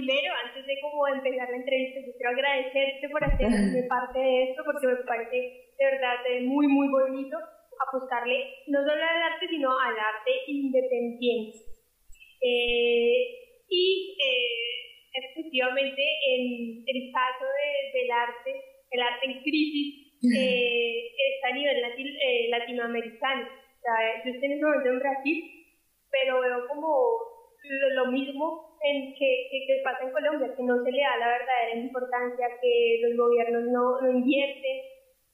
Primero, 0.00 0.32
antes 0.32 0.64
de 0.64 0.80
como 0.80 1.08
empezar 1.08 1.50
la 1.50 1.56
entrevista, 1.56 2.00
yo 2.00 2.12
quiero 2.16 2.30
agradecerte 2.30 3.08
por 3.10 3.22
hacerme 3.22 3.82
parte 3.88 4.18
de 4.18 4.42
esto, 4.48 4.62
porque 4.64 4.86
me 4.86 4.96
parece 5.04 5.36
de 5.76 5.84
verdad 5.84 6.16
muy, 6.40 6.66
muy 6.68 6.88
bonito 6.88 7.36
apostarle 7.36 8.64
no 8.68 8.80
solo 8.80 8.96
al 8.96 9.22
arte, 9.32 9.46
sino 9.48 9.68
al 9.68 9.92
arte 9.92 10.32
independiente. 10.48 11.58
Eh, 12.40 13.68
y 13.68 14.16
eh, 14.16 15.20
efectivamente, 15.20 16.00
en 16.00 16.84
el 16.86 17.12
caso 17.12 17.44
del 17.92 18.10
arte, 18.10 18.52
el 18.90 19.00
arte 19.02 19.26
en 19.26 19.42
crisis, 19.42 20.16
eh, 20.36 21.12
está 21.34 21.48
a 21.48 21.54
nivel 21.54 21.76
latinoamericano. 22.50 23.44
O 23.44 23.80
sea, 23.82 24.24
yo 24.24 24.32
estoy 24.32 24.46
en 24.46 24.52
este 24.52 24.64
momento 24.64 24.88
en 24.88 24.98
Brasil, 24.98 25.44
pero 26.10 26.40
veo 26.40 26.68
como 26.68 26.88
lo, 27.94 28.06
mismo 28.12 28.69
en 28.82 29.14
que, 29.14 29.48
que, 29.50 29.80
pasa 29.84 30.04
en 30.04 30.12
Colombia, 30.12 30.54
que 30.56 30.62
no 30.62 30.82
se 30.82 30.90
le 30.90 31.02
da 31.02 31.16
la 31.18 31.28
verdadera 31.28 31.74
importancia, 31.76 32.48
que 32.60 33.00
los 33.02 33.16
gobiernos 33.16 33.64
no, 33.64 34.00
no 34.00 34.10
invierten, 34.10 34.80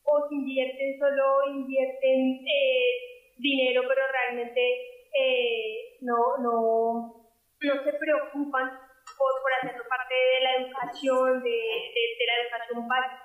o 0.03 0.29
si 0.29 0.35
invierten 0.35 0.99
solo 0.99 1.51
invierten 1.51 2.45
eh, 2.47 3.35
dinero, 3.39 3.83
pero 3.87 4.03
realmente 4.11 4.61
eh, 5.15 5.99
no, 6.01 6.39
no, 6.43 7.27
no 7.61 7.85
se 7.85 7.93
preocupan 7.93 8.71
por, 9.17 9.33
por 9.43 9.53
hacerlo 9.61 9.85
parte 9.89 10.15
de 10.15 10.41
la 10.43 10.57
educación, 10.57 11.43
de, 11.43 11.51
de, 11.51 12.27
la 12.27 12.43
educación 12.43 12.89
básica. 12.89 13.23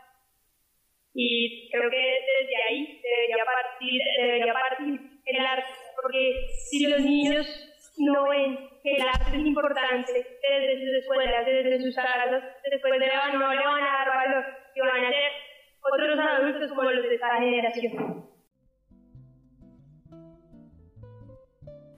Y 1.14 1.70
creo 1.70 1.90
que 1.90 1.98
desde 1.98 2.64
ahí 2.70 3.02
debería 3.02 3.44
partir, 3.44 4.02
debería 4.18 4.54
partir 4.54 5.22
el 5.26 5.46
arte, 5.46 5.74
porque 6.02 6.48
si 6.70 6.88
los 6.88 7.02
niños 7.02 7.94
no 7.98 8.30
ven 8.30 8.71
que 8.84 8.96
el 8.96 9.02
arte 9.02 9.38
es 9.38 9.46
importante 9.46 10.12
desde 10.14 10.86
sus 10.86 10.96
escuelas, 11.02 11.46
desde 11.46 11.82
sus 11.82 11.96
casas, 11.96 12.44
después 12.70 12.94
de 13.00 13.08
la, 13.08 13.32
no 13.34 13.54
le 13.54 13.66
van 13.66 13.84
a 13.84 13.92
dar 13.92 14.08
valor 14.08 14.46
y 14.76 14.80
van 14.80 15.06
a 15.06 15.10
ser 15.10 15.32
otros 15.82 16.20
adultos 16.20 16.70
como 16.70 16.84
los 16.84 17.04
de 17.04 17.16
esta 17.16 17.38
generación. 17.38 18.32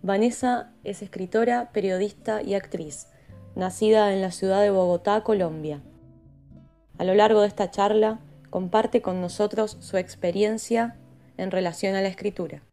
Vanessa 0.01 0.73
es 0.83 1.01
escritora, 1.01 1.71
periodista 1.71 2.41
y 2.41 2.55
actriz, 2.55 3.07
nacida 3.55 4.11
en 4.11 4.21
la 4.21 4.31
ciudad 4.31 4.61
de 4.61 4.69
Bogotá, 4.69 5.23
Colombia. 5.23 5.81
A 6.97 7.05
lo 7.05 7.13
largo 7.13 7.41
de 7.41 7.47
esta 7.47 7.71
charla, 7.71 8.19
comparte 8.49 9.01
con 9.01 9.21
nosotros 9.21 9.77
su 9.79 9.95
experiencia 9.97 10.97
en 11.37 11.51
relación 11.51 11.95
a 11.95 12.01
la 12.01 12.09
escritura. 12.09 12.63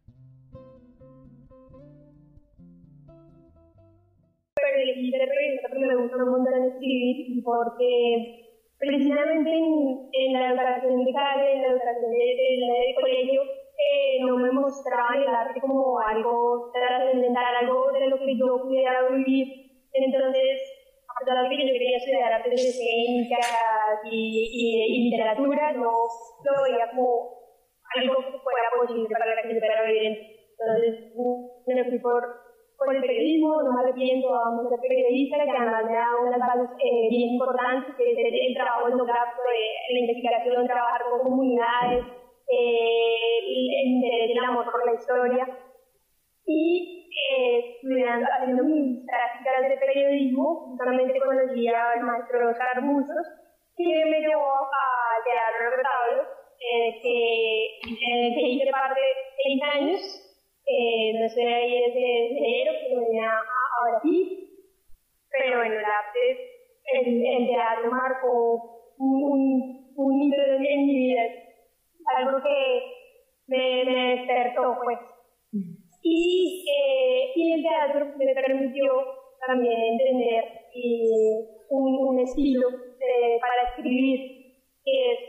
Me 6.01 6.07
gusta 6.07 6.23
un 6.23 6.31
montón 6.31 6.63
escribir 6.65 7.43
porque 7.43 8.41
precisamente 8.77 9.51
en, 9.51 10.33
la 10.33 10.49
educación 10.49 11.05
de 11.05 11.13
calle, 11.13 11.53
en 11.53 11.61
la 11.61 11.67
educación 11.69 12.11
del 12.11 12.95
colegio, 12.95 13.41
eh, 13.43 14.23
no 14.25 14.37
me 14.37 14.51
mostraban 14.51 15.21
el 15.21 15.29
arte 15.29 15.61
como 15.61 15.99
algo 15.99 16.71
trascendental, 16.73 17.55
algo 17.61 17.91
de 17.91 18.07
lo 18.07 18.17
que 18.17 18.37
yo 18.37 18.61
pudiera 18.63 19.07
vivir. 19.09 19.47
Entonces, 19.93 20.61
a 21.07 21.19
pesar 21.19 21.43
de 21.43 21.55
que 21.55 21.67
yo 21.67 21.73
quería 21.73 21.97
estudiar 21.97 22.33
artes 22.33 22.53
escénicas 22.53 24.01
y, 24.09 24.49
y, 24.51 25.09
literatura, 25.09 25.73
no 25.73 25.83
lo 25.83 26.63
veía 26.63 26.89
como 26.89 27.37
algo 27.95 28.15
que 28.15 28.39
fuera 28.39 28.69
posible 28.79 29.09
para 29.09 29.41
que 29.41 29.53
yo 29.53 29.59
pudiera 29.59 29.83
vivir. 29.83 30.17
Entonces, 30.57 31.13
me 31.67 31.85
fui 31.85 31.99
por 31.99 32.50
con 32.83 32.95
el 32.95 33.01
periodismo, 33.01 33.61
no 33.61 33.73
me 33.73 33.81
arrepiento 33.81 34.33
a 34.33 34.57
ser 34.69 34.79
periodista, 34.81 35.37
que 35.45 35.51
además 35.51 35.85
me 35.85 35.93
da 35.93 36.17
unas 36.17 36.39
bases 36.39 36.69
eh, 36.81 37.07
bien 37.09 37.37
importantes, 37.37 37.95
que 37.95 38.11
es 38.11 38.17
el, 38.17 38.53
trabajo 38.55 38.89
etnográfico, 38.89 39.41
la 39.45 39.99
investigación, 39.99 40.65
trabajar 40.65 41.01
con 41.09 41.19
comunidades, 41.21 42.05
eh, 42.49 43.37
el, 43.37 43.93
interés 43.93 44.29
y 44.29 44.37
el 44.37 44.45
amor 44.45 44.65
por 44.71 44.85
la 44.85 44.93
historia. 44.95 45.45
Y 46.47 47.05
eh, 47.13 47.77
estudiando, 47.77 48.25
haciendo 48.33 48.63
mis 48.63 49.05
prácticas 49.05 49.69
de 49.69 49.77
periodismo, 49.77 50.75
solamente 50.75 51.19
conocí 51.19 51.67
al 51.67 52.01
maestro 52.01 52.49
Oscar 52.49 52.81
Musos, 52.81 53.27
que 53.77 54.05
me 54.09 54.21
llevó 54.21 54.57
a 54.57 55.21
Teatro 55.21 55.77
Retablo, 55.77 56.23
eh, 56.57 56.99
que, 57.01 57.79
que 58.35 58.47
hice 58.49 58.71
parte 58.71 58.99
de 58.99 59.13
30 59.43 59.65
años 59.77 60.30
eh, 60.71 61.13
no 61.19 61.25
estoy 61.25 61.45
ahí 61.45 61.81
desde 61.81 62.27
enero, 62.27 62.71
que 62.79 62.95
venía 62.95 63.29
ahora 63.29 63.99
sí, 64.01 64.49
pero 65.29 65.57
bueno, 65.57 65.75
el, 65.75 67.07
el, 67.07 67.25
el 67.25 67.47
teatro 67.47 67.91
marcó 67.91 68.93
un, 68.97 69.93
un 69.95 70.21
hito 70.21 70.37
en 70.37 70.85
mi 70.85 70.95
vida, 70.95 71.21
algo 72.17 72.41
que 72.41 72.83
me, 73.47 73.85
despertó, 73.85 74.77
pues. 74.83 74.99
Y, 76.03 76.65
eh, 76.67 77.31
y 77.35 77.53
el 77.53 77.63
teatro 77.63 78.13
me 78.17 78.33
permitió 78.33 78.91
también 79.45 79.79
entender 79.79 80.43
eh, 80.73 81.47
un, 81.69 82.19
estilo 82.19 82.67
para 83.41 83.69
escribir, 83.69 84.55
que 84.83 85.11
es 85.11 85.19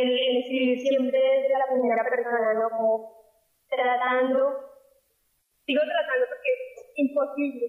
el, 0.00 0.10
el, 0.10 0.36
escribir 0.38 0.78
siempre 0.78 1.18
desde 1.18 1.58
la 1.58 1.66
primera 1.72 2.04
persona, 2.04 2.54
¿no? 2.54 2.70
Como 2.70 3.22
tratando 3.68 4.71
sigo 5.66 5.80
tratando 5.82 6.26
porque 6.28 6.48
es 6.50 6.92
imposible 6.96 7.66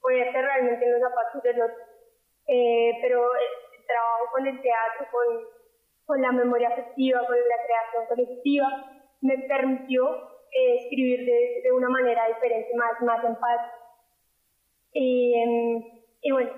ponerse 0.00 0.42
realmente 0.42 0.84
en 0.84 0.92
los 0.92 1.00
zapatos 1.00 1.42
del 1.42 1.62
otro. 1.62 1.84
Eh, 2.46 2.92
pero 3.02 3.26
el 3.34 3.86
trabajo 3.86 4.24
con 4.32 4.46
el 4.46 4.60
teatro, 4.62 5.06
con, 5.10 5.26
con 6.04 6.22
la 6.22 6.32
memoria 6.32 6.68
afectiva, 6.68 7.26
con 7.26 7.36
la 7.36 7.58
creación 7.64 8.06
colectiva, 8.08 8.68
me 9.20 9.38
permitió 9.48 10.36
eh, 10.52 10.76
escribir 10.76 11.24
de, 11.26 11.60
de, 11.64 11.72
una 11.72 11.88
manera 11.88 12.28
diferente, 12.28 12.74
más, 12.76 13.00
más 13.02 13.24
en 13.24 13.34
paz. 13.36 13.60
Y, 14.92 15.34
em, 15.34 15.84
y 16.22 16.30
bueno, 16.30 16.52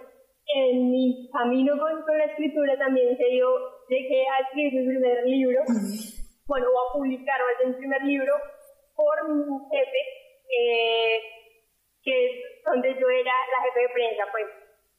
en 0.54 0.90
mi 0.90 1.28
camino 1.32 1.78
con, 1.78 2.02
con, 2.02 2.18
la 2.18 2.24
escritura 2.24 2.76
también 2.78 3.16
se 3.16 3.24
dio, 3.24 3.48
llegué 3.88 4.24
a 4.28 4.42
escribir 4.44 4.74
mi 4.74 4.88
primer 4.88 5.24
libro, 5.26 5.62
bueno, 6.46 6.66
o 6.70 6.88
a 6.88 6.92
publicar 6.92 7.40
mi 7.66 7.72
primer 7.74 8.02
libro 8.04 8.34
por 8.94 9.28
mi 9.28 9.44
jefe, 9.70 10.17
eh, 10.48 11.20
que 12.02 12.26
es 12.26 12.32
donde 12.64 12.94
yo 12.98 13.08
era 13.08 13.32
la 13.32 13.64
jefe 13.64 13.80
de 13.80 13.88
prensa, 13.88 14.24
pues. 14.32 14.46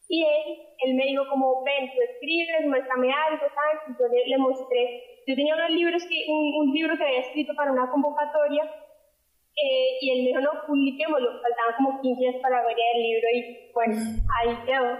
Y 0.09 0.25
él, 0.25 0.57
él 0.85 0.95
me 0.95 1.05
dijo 1.05 1.27
como, 1.29 1.63
ven, 1.63 1.91
tú 1.93 2.01
escribes, 2.01 2.65
muéstrame 2.65 3.13
algo, 3.13 3.45
¿sabes? 3.53 3.77
Y 3.89 3.93
yo 3.93 4.07
le, 4.09 4.37
mostré, 4.39 5.21
yo 5.27 5.35
tenía 5.35 5.53
unos 5.53 5.69
libros 5.69 6.01
que, 6.09 6.25
un, 6.27 6.73
libro 6.73 6.97
que 6.97 7.03
había 7.03 7.19
escrito 7.19 7.53
para 7.55 7.71
una 7.71 7.91
convocatoria, 7.91 8.63
eh, 8.65 9.89
y 10.01 10.09
él 10.09 10.17
me 10.23 10.29
dijo, 10.29 10.41
no, 10.41 10.65
publiquémoslo, 10.65 11.41
faltaban 11.41 11.75
como 11.77 12.01
15 12.01 12.21
días 12.21 12.41
para 12.41 12.65
ver 12.65 12.75
el 12.95 13.01
libro, 13.03 13.27
y 13.33 13.71
bueno, 13.73 13.95
ahí 14.41 14.57
quedó. 14.65 14.97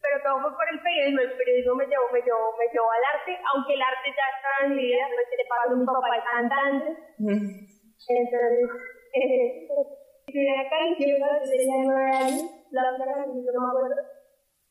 Pero 0.00 0.16
todo 0.22 0.40
fue 0.40 0.56
por 0.56 0.68
el 0.72 0.80
periodismo, 0.80 1.20
el 1.20 1.36
periodismo 1.36 1.74
me 1.74 1.86
llevó, 1.86 2.08
me 2.12 2.22
llevó, 2.22 2.56
me 2.56 2.72
llevó 2.72 2.88
al 2.88 3.04
arte, 3.20 3.36
aunque 3.52 3.74
el 3.74 3.82
arte 3.82 4.08
ya 4.16 4.26
estaba 4.32 4.58
en 4.64 4.76
mi 4.76 4.84
vida, 4.86 5.04
pues 5.12 5.28
le 5.36 5.44
pasó 5.44 5.62
a 5.68 5.76
mi 5.76 5.84
papá 5.84 6.08
el 6.16 6.24
cantante. 6.24 6.88
Entonces, 7.18 8.97
una 9.18 10.68
canción 10.68 11.18
de 11.18 11.66
nueve 11.84 12.16
años, 12.16 12.46
la 12.70 12.94
otra 12.94 13.14
canción 13.14 13.44
no 13.44 13.60
me 13.60 13.68
acuerdo. 13.68 14.02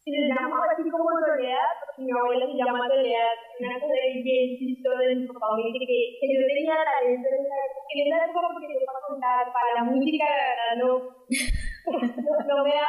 Se 0.08 0.12
llama 0.24 0.64
así 0.72 0.88
como 0.90 1.04
Soledad, 1.20 1.84
porque 1.84 2.08
mi 2.08 2.12
abuela 2.16 2.48
se 2.48 2.56
llama 2.56 2.88
Soledad, 2.88 3.36
una 3.60 3.76
cosa 3.76 3.94
bien 4.24 4.56
chistosa 4.56 5.04
de 5.04 5.16
mi 5.16 5.28
papá, 5.28 5.52
me 5.58 5.68
dice 5.68 5.84
que, 5.84 6.00
que 6.16 6.28
yo 6.32 6.48
tenía 6.48 6.80
talento, 6.80 7.28
que 7.28 7.96
yo 8.00 8.16
no 8.16 8.34
como 8.34 8.56
porque 8.56 8.72
yo 8.72 8.88
para 8.88 9.04
contar, 9.04 9.52
para 9.52 9.70
la 9.76 9.84
música, 9.84 10.24
la 10.24 10.76
no, 10.80 11.12
no, 12.48 12.64
me 12.64 12.72
da, 12.72 12.88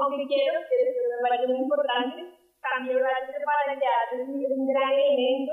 aunque 0.00 0.24
quiero, 0.24 0.64
que 0.64 0.76
me 0.96 1.28
parece 1.28 1.44
muy 1.52 1.60
importante, 1.60 2.24
también 2.64 2.96
lo 2.96 3.04
para 3.04 3.72
el 3.72 3.78
teatro, 3.78 4.16
es 4.16 4.28
un 4.32 4.66
gran 4.66 4.92
elemento 4.92 5.52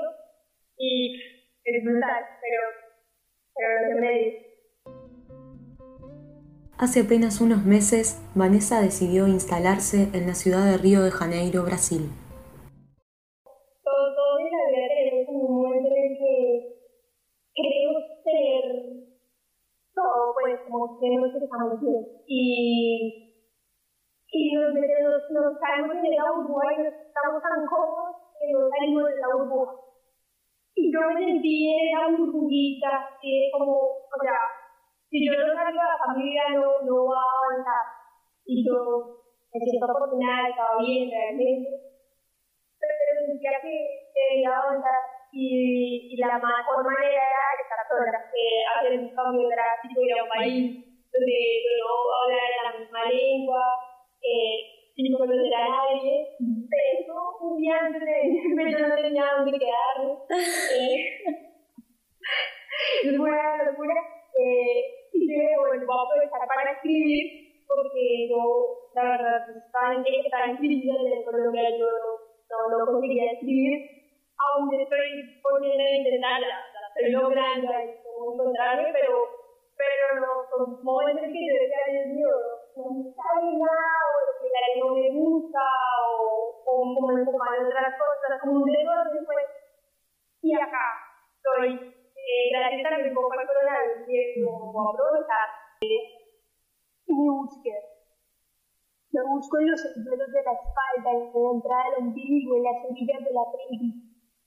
y 0.78 1.20
es 1.64 1.84
brutal, 1.84 2.24
pero, 2.40 2.60
pero 3.54 3.68
no 3.82 3.88
se 3.88 4.00
me 4.00 4.10
dice. 4.12 4.53
Hace 6.76 7.02
apenas 7.06 7.40
unos 7.40 7.64
meses, 7.64 8.18
Vanessa 8.34 8.82
decidió 8.82 9.28
instalarse 9.28 10.10
en 10.12 10.26
la 10.26 10.34
ciudad 10.34 10.66
de 10.66 10.76
Río 10.76 11.02
de 11.02 11.12
Janeiro, 11.12 11.62
Brasil. 11.62 12.10
Todo, 13.84 14.04
todo 14.10 14.38
en 14.42 14.50
la 14.50 14.66
vida 14.74 15.30
un 15.30 15.54
momento 15.54 15.88
en 15.94 16.02
el 16.02 16.18
que 16.18 16.34
queremos 17.54 18.02
ser 18.26 18.64
todo, 19.94 20.34
pues, 20.34 20.60
como 20.66 20.98
queremos 20.98 21.30
que 21.30 21.44
estamos 21.44 21.80
bien. 21.80 22.06
Y, 22.26 23.38
y 24.32 24.54
nos, 24.56 24.74
nos, 24.74 25.30
nos 25.30 25.58
caemos 25.62 25.94
en 25.94 26.10
la 26.10 26.32
burbuja 26.32 26.74
y 26.74 26.82
nos 26.82 26.94
estamos 27.06 27.40
tan 27.40 27.66
cómodos 27.70 28.34
que 28.34 28.50
nos 28.50 28.68
salimos 28.70 29.04
de 29.14 29.20
la 29.22 29.28
burbuja. 29.30 29.72
Y 30.74 30.92
yo 30.92 30.98
me 31.06 31.24
sentí 31.24 31.70
en 31.70 31.86
esa 31.86 32.18
burbujita, 32.18 33.10
como, 33.52 33.78
o 33.78 34.18
sea, 34.20 34.63
si 35.14 35.22
yo 35.22 35.30
no 35.30 35.54
salgo 35.54 35.78
a 35.78 35.94
la 35.94 35.98
familia 36.10 36.42
no, 36.58 36.82
no 36.82 37.06
va 37.06 37.22
a 37.22 37.38
avanzar. 37.38 37.86
Y 38.44 38.66
yo 38.66 39.14
me 39.54 39.62
siento 39.62 39.86
afortunada, 39.86 40.48
estaba 40.50 40.82
bien 40.82 41.08
realmente, 41.08 41.70
pero 42.82 43.22
sentía 43.30 43.62
que 43.62 44.10
debía 44.10 44.58
avanzar 44.58 45.06
y, 45.30 46.10
y 46.10 46.16
la 46.16 46.34
mejor 46.34 46.82
manera 46.82 47.22
era 47.30 47.42
estar 47.62 47.78
sola, 47.86 48.26
eh, 48.34 48.66
hacer 48.74 48.98
un 48.98 49.14
cambio 49.14 49.46
drástico, 49.46 50.02
ir 50.02 50.18
a 50.18 50.24
un 50.24 50.28
país 50.28 50.82
donde 51.14 51.38
no 51.78 51.90
hablara 52.10 52.74
la 52.74 52.78
misma 52.80 53.04
lengua, 53.06 53.62
eh, 54.18 54.90
sin 54.96 55.14
conocer 55.14 55.54
a 55.54 55.62
nadie, 55.62 56.26
pero 56.42 57.38
un 57.38 57.56
día 57.56 57.78
antes 57.86 58.02
de 58.02 58.26
irme 58.34 58.66
yo 58.66 58.78
no 58.80 58.96
tenía 58.96 59.30
dónde 59.38 59.58
quedarme. 59.62 60.18
Eh, 60.74 61.22
es 63.04 63.18
una 63.18 63.64
locura. 63.64 63.94
Eh, 64.36 65.03
a 65.14 66.02
aprovechar 66.02 66.48
para 66.48 66.72
escribir, 66.72 67.64
porque 67.66 68.28
yo, 68.28 68.90
la 68.94 69.04
verdad, 69.04 69.56
estaba 69.56 69.94
en, 69.94 70.04
estaba 70.06 70.44
en 70.46 71.24
Colombia, 71.24 71.70
yo 71.78 71.86
no, 72.50 72.78
no, 72.78 72.86
conseguía 72.86 73.32
escribir. 73.32 73.90
Aún 74.34 74.74
estoy 74.74 75.40
poniendo 75.42 75.84
a 75.84 75.96
intentarla, 75.96 76.58
estoy 76.88 77.12
logrando 77.12 77.72
encontrarme, 77.72 78.92
pero, 78.92 79.14
pero 79.76 80.20
no, 80.20 80.26
son 80.50 80.84
momentos 80.84 81.26
que 81.26 81.46
yo 81.46 81.54
decía, 81.54 81.92
Dios 81.92 82.06
mío, 82.14 82.28
no 82.76 82.90
me 82.90 83.58
nada, 83.58 83.94
o 84.12 84.88
no 84.88 84.94
me 84.94 85.10
gusta, 85.10 85.60
o, 86.10 86.62
o 86.66 86.94
como 86.94 87.18
enfocar 87.18 87.58
en 87.58 87.66
otras 87.66 87.94
cosas, 87.94 88.40
como 88.40 88.62
un 88.62 88.64
dedo 88.64 88.92
después. 89.12 89.46
Y 90.42 90.54
acá 90.54 90.86
estoy 91.36 92.03
eh, 92.24 92.48
gracias 92.50 92.92
a 92.92 92.98
mi 93.04 93.14
poco 93.14 93.28
personal, 93.28 93.84
como 94.44 94.90
aprovechar 94.90 95.48
mi 97.06 97.28
búsqueda. 97.28 97.80
Me 99.12 99.22
busco 99.22 99.58
en 99.58 99.70
los 99.70 99.82
dedos 99.82 100.32
de 100.32 100.42
la 100.42 100.54
espalda, 100.56 101.10
en 101.12 101.30
la 101.30 101.50
entrada 101.52 101.84
del 101.84 102.08
ombligo, 102.08 102.56
en 102.56 102.64
las 102.64 102.84
orillas 102.88 103.24
de 103.24 103.32
la 103.32 103.44
pelvis. 103.52 103.94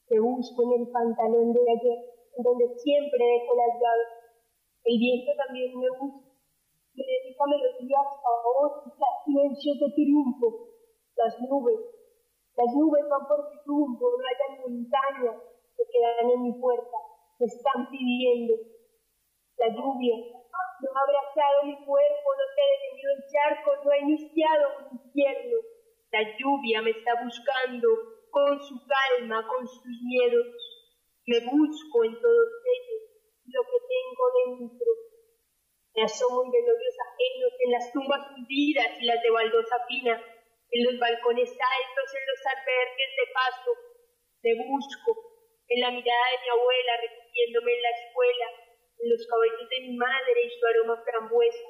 Me 0.10 0.20
busco 0.20 0.64
en 0.64 0.82
el 0.82 0.88
pantalón 0.90 1.54
de 1.54 1.62
ayer, 1.62 2.00
donde 2.38 2.68
siempre 2.82 3.22
dejo 3.24 3.56
las 3.56 3.74
llaves. 3.80 4.12
El 4.84 4.98
viento 4.98 5.32
también 5.38 5.78
me 5.78 5.90
busca. 6.02 6.28
Me 6.98 7.04
dedica 7.06 7.46
melodías, 7.46 8.08
favoritas, 8.26 9.14
silencios 9.24 9.80
de 9.80 9.90
triunfo. 9.94 10.48
Las 11.16 11.40
nubes. 11.42 11.80
Las 12.58 12.74
nubes 12.74 13.06
van 13.08 13.28
por 13.28 13.50
mi 13.50 13.58
rumbo, 13.66 14.18
rayan 14.18 14.62
montañas 14.66 15.38
que 15.78 15.84
quedan 15.94 16.32
en 16.32 16.42
mi 16.42 16.54
puerta 16.60 16.98
están 17.46 17.90
pidiendo. 17.90 18.54
La 19.58 19.68
lluvia 19.70 20.16
no 20.82 20.90
ha 20.94 21.02
abrazado 21.02 21.64
mi 21.66 21.78
cuerpo, 21.86 22.28
no 22.38 22.46
se 22.54 22.62
ha 22.62 22.70
detenido 22.74 23.10
el 23.14 23.24
charco, 23.32 23.70
no 23.84 23.92
ha 23.92 23.98
iniciado 23.98 24.64
un 24.78 25.00
infierno. 25.02 25.58
La 26.12 26.22
lluvia 26.38 26.82
me 26.82 26.92
está 26.92 27.14
buscando 27.24 27.90
con 28.30 28.62
su 28.62 28.76
calma, 28.86 29.48
con 29.48 29.68
sus 29.68 30.02
miedos. 30.06 30.48
Me 31.26 31.40
busco 31.42 32.04
en 32.06 32.14
todos 32.22 32.50
ellos 32.64 33.02
lo 33.46 33.62
que 33.64 33.80
tengo 33.90 34.24
dentro. 34.46 34.90
Me 35.96 36.04
asomo 36.04 36.44
en 36.44 36.52
velorios 36.52 36.98
ajenos, 37.10 37.54
en 37.66 37.72
las 37.72 37.92
tumbas 37.92 38.22
hundidas 38.32 39.02
y 39.02 39.06
las 39.06 39.22
de 39.22 39.32
baldosa 39.32 39.78
fina, 39.88 40.14
en 40.14 40.84
los 40.86 41.00
balcones 41.00 41.50
altos, 41.50 42.08
en 42.14 42.26
los 42.30 42.42
albergues 42.46 43.12
de 43.18 43.34
paso. 43.34 43.72
Me 44.44 44.54
busco 44.70 45.37
en 45.68 45.80
la 45.82 45.92
mirada 45.92 46.26
de 46.32 46.42
mi 46.44 46.50
abuela 46.50 46.94
recogiéndome 47.04 47.74
en 47.76 47.82
la 47.82 47.92
escuela, 47.92 48.48
en 49.04 49.10
los 49.12 49.28
cabellos 49.28 49.70
de 49.70 49.80
mi 49.82 49.94
madre 49.98 50.40
y 50.44 50.50
su 50.50 50.66
aroma 50.66 51.04
frambuesa. 51.04 51.68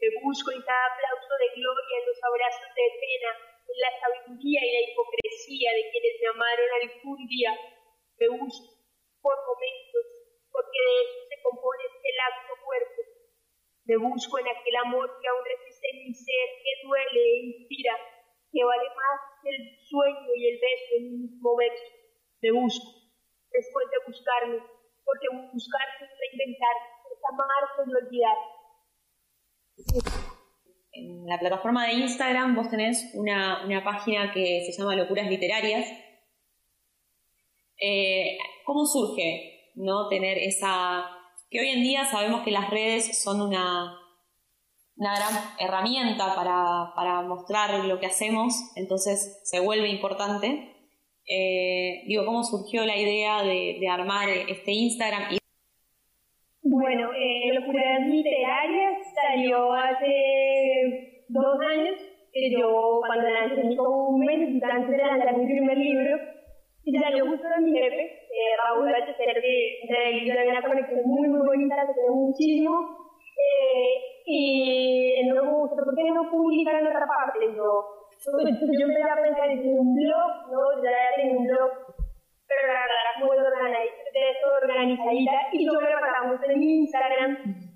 Me 0.00 0.08
busco 0.24 0.50
en 0.50 0.62
cada 0.62 0.86
aplauso 0.90 1.32
de 1.38 1.48
gloria, 1.54 1.94
en 2.00 2.06
los 2.06 2.18
abrazos 2.24 2.70
de 2.74 2.86
pena, 2.98 3.30
en 3.70 3.78
la 3.78 3.92
sabiduría 4.00 4.60
y 4.64 4.72
la 4.72 4.82
hipocresía 4.90 5.70
de 5.76 5.84
quienes 5.92 6.14
me 6.20 6.28
amaron 6.34 6.70
algún 6.82 7.20
día. 7.28 7.52
Me 8.18 8.28
busco 8.34 8.80
por 9.22 9.36
momentos, 9.46 10.04
porque 10.50 10.78
de 10.80 10.94
eso 11.04 11.18
se 11.28 11.42
compone 11.42 11.84
este 11.86 12.10
acto 12.18 12.54
cuerpo. 12.64 13.00
Me 13.84 13.96
busco 13.96 14.38
en 14.38 14.48
aquel 14.48 14.76
amor 14.76 15.06
que 15.20 15.28
aún 15.28 15.44
resiste 15.44 15.86
en 15.86 15.98
mi 16.04 16.14
ser, 16.14 16.46
que 16.64 16.72
duele 16.82 17.20
e 17.20 17.38
inspira, 17.46 17.94
que 18.50 18.64
vale 18.64 18.88
más 18.90 19.20
que 19.42 19.50
el 19.50 19.62
sueño 19.86 20.30
y 20.34 20.46
el 20.48 20.58
beso 20.58 20.90
en 20.96 21.04
un 21.06 21.20
mismo 21.22 21.56
beso. 21.56 21.86
Me 22.42 22.50
busco 22.52 22.99
después 23.52 23.86
de 23.90 23.98
buscarme, 24.06 24.58
porque 25.04 25.26
buscarme 25.52 26.06
es 26.06 26.12
reinventar, 26.18 26.76
es 27.10 27.20
amarse 27.32 27.82
y 27.86 27.94
olvidar. 27.94 28.38
En 30.92 31.26
la 31.26 31.38
plataforma 31.38 31.86
de 31.86 31.94
Instagram 31.94 32.56
vos 32.56 32.68
tenés 32.68 33.12
una, 33.14 33.64
una 33.64 33.84
página 33.84 34.32
que 34.32 34.62
se 34.64 34.72
llama 34.72 34.96
Locuras 34.96 35.28
Literarias. 35.28 35.86
Eh, 37.78 38.36
¿Cómo 38.64 38.84
surge 38.84 39.72
no 39.76 40.08
tener 40.08 40.36
esa... 40.38 41.06
que 41.50 41.60
hoy 41.60 41.68
en 41.68 41.82
día 41.82 42.04
sabemos 42.04 42.42
que 42.42 42.50
las 42.50 42.68
redes 42.70 43.22
son 43.22 43.40
una, 43.40 43.96
una 44.96 45.16
gran 45.16 45.34
herramienta 45.58 46.34
para, 46.34 46.92
para 46.94 47.22
mostrar 47.22 47.84
lo 47.84 47.98
que 47.98 48.06
hacemos, 48.06 48.52
entonces 48.76 49.40
se 49.44 49.60
vuelve 49.60 49.88
importante. 49.88 50.69
Eh, 51.32 52.02
digo, 52.08 52.26
¿cómo 52.26 52.42
surgió 52.42 52.84
la 52.84 52.96
idea 52.96 53.44
de, 53.44 53.88
armar 53.88 54.28
este 54.28 54.72
Instagram? 54.72 55.38
Bueno, 56.62 57.10
eh, 57.16 57.52
Locuras 57.54 58.04
Literarias 58.08 58.98
salió 59.14 59.72
hace 59.72 61.24
dos 61.28 61.60
años, 61.60 61.94
que 62.32 62.50
yo 62.50 63.00
cuando 63.06 63.30
lancé 63.30 63.62
un 63.78 64.18
mes 64.18 64.60
antes 64.60 64.90
de 64.90 64.96
lanzar 64.96 65.36
mi 65.36 65.46
primer 65.46 65.78
libro, 65.78 66.18
y 66.82 66.98
salió 66.98 67.24
justo 67.26 67.46
de 67.46 67.62
mi 67.62 67.78
jefe, 67.78 68.02
eh, 68.02 68.56
Raúl 68.64 68.90
Bachecer, 68.90 69.40
que 69.40 70.32
de 70.32 70.48
una 70.48 70.62
conexión 70.62 71.02
muy, 71.04 71.28
muy 71.28 71.46
bonita, 71.46 71.86
que 71.86 71.94
tengo 71.94 72.16
muchísimo, 72.26 73.14
eh, 73.36 74.22
y 74.26 75.14
él 75.20 75.28
no 75.28 75.44
me 75.44 75.52
gustó, 75.52 75.76
¿por 75.76 75.94
qué 75.94 76.10
no 76.10 76.28
publican 76.28 76.80
en 76.80 76.86
otra 76.88 77.06
parte? 77.06 77.38
Yo, 77.54 77.99
yo 78.20 78.86
empecé 78.86 79.02
a 79.02 79.22
pensar 79.22 79.50
en 79.50 79.78
un 79.78 79.96
blog, 79.96 80.52
¿no? 80.52 80.82
Ya 80.84 80.92
tenía 81.16 81.36
un 81.38 81.46
blog, 81.46 81.72
pero 82.46 82.66
la 82.66 82.80
verdad 82.84 83.00
era 83.00 83.24
muy 83.24 83.36
desorganizadita 84.12 85.48
y 85.52 85.66
me 85.66 85.72
lo 85.72 86.00
pasaba 86.00 86.40
en 86.48 86.62
Instagram, 86.62 87.30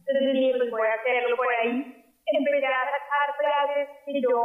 entonces 0.06 0.32
dije, 0.34 0.52
pues 0.58 0.70
voy 0.70 0.86
a 0.86 1.00
hacerlo 1.00 1.36
por 1.36 1.48
ahí. 1.48 2.04
Empecé 2.26 2.66
a 2.66 2.84
sacar 2.84 3.36
frases 3.38 3.88
que 4.04 4.20
yo 4.20 4.36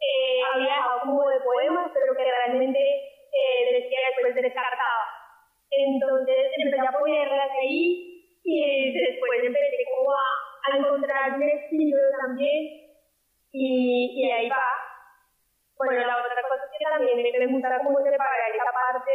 eh, 0.00 0.40
había 0.52 0.74
dejado 0.76 1.00
como 1.00 1.28
de 1.28 1.40
poemas, 1.40 1.90
pero 1.94 2.14
que 2.14 2.24
realmente 2.24 2.78
eh, 2.78 3.80
decía 3.80 3.98
después 4.10 4.34
descartaba. 4.34 5.08
Entonces 5.70 6.52
empecé 6.56 6.86
a 6.86 6.98
ponerlas 6.98 7.50
ahí 7.62 8.40
y 8.44 8.92
después 8.92 9.40
empecé 9.44 9.84
como 9.96 10.12
a, 10.12 10.72
a 10.72 10.76
encontrar 10.78 11.38
mi 11.38 11.50
estilo 11.50 11.96
también 12.20 12.88
y, 13.52 14.24
y 14.24 14.30
ahí 14.30 14.48
va 14.48 14.87
bueno, 15.78 16.06
la 16.06 16.16
otra 16.18 16.42
cosa 16.42 16.64
es 16.64 16.70
que 16.74 16.84
también 16.84 17.22
me 17.22 17.52
gusta 17.52 17.80
cómo 17.84 17.98
separar 18.02 18.50
esa 18.52 18.72
parte 18.74 19.12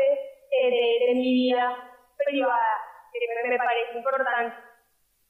eh, 0.51 0.69
de, 0.71 1.05
de, 1.07 1.15
mi 1.15 1.33
vida 1.33 1.75
privada, 2.15 2.77
que 3.11 3.49
me, 3.49 3.57
parece 3.57 3.97
importante. 3.97 4.55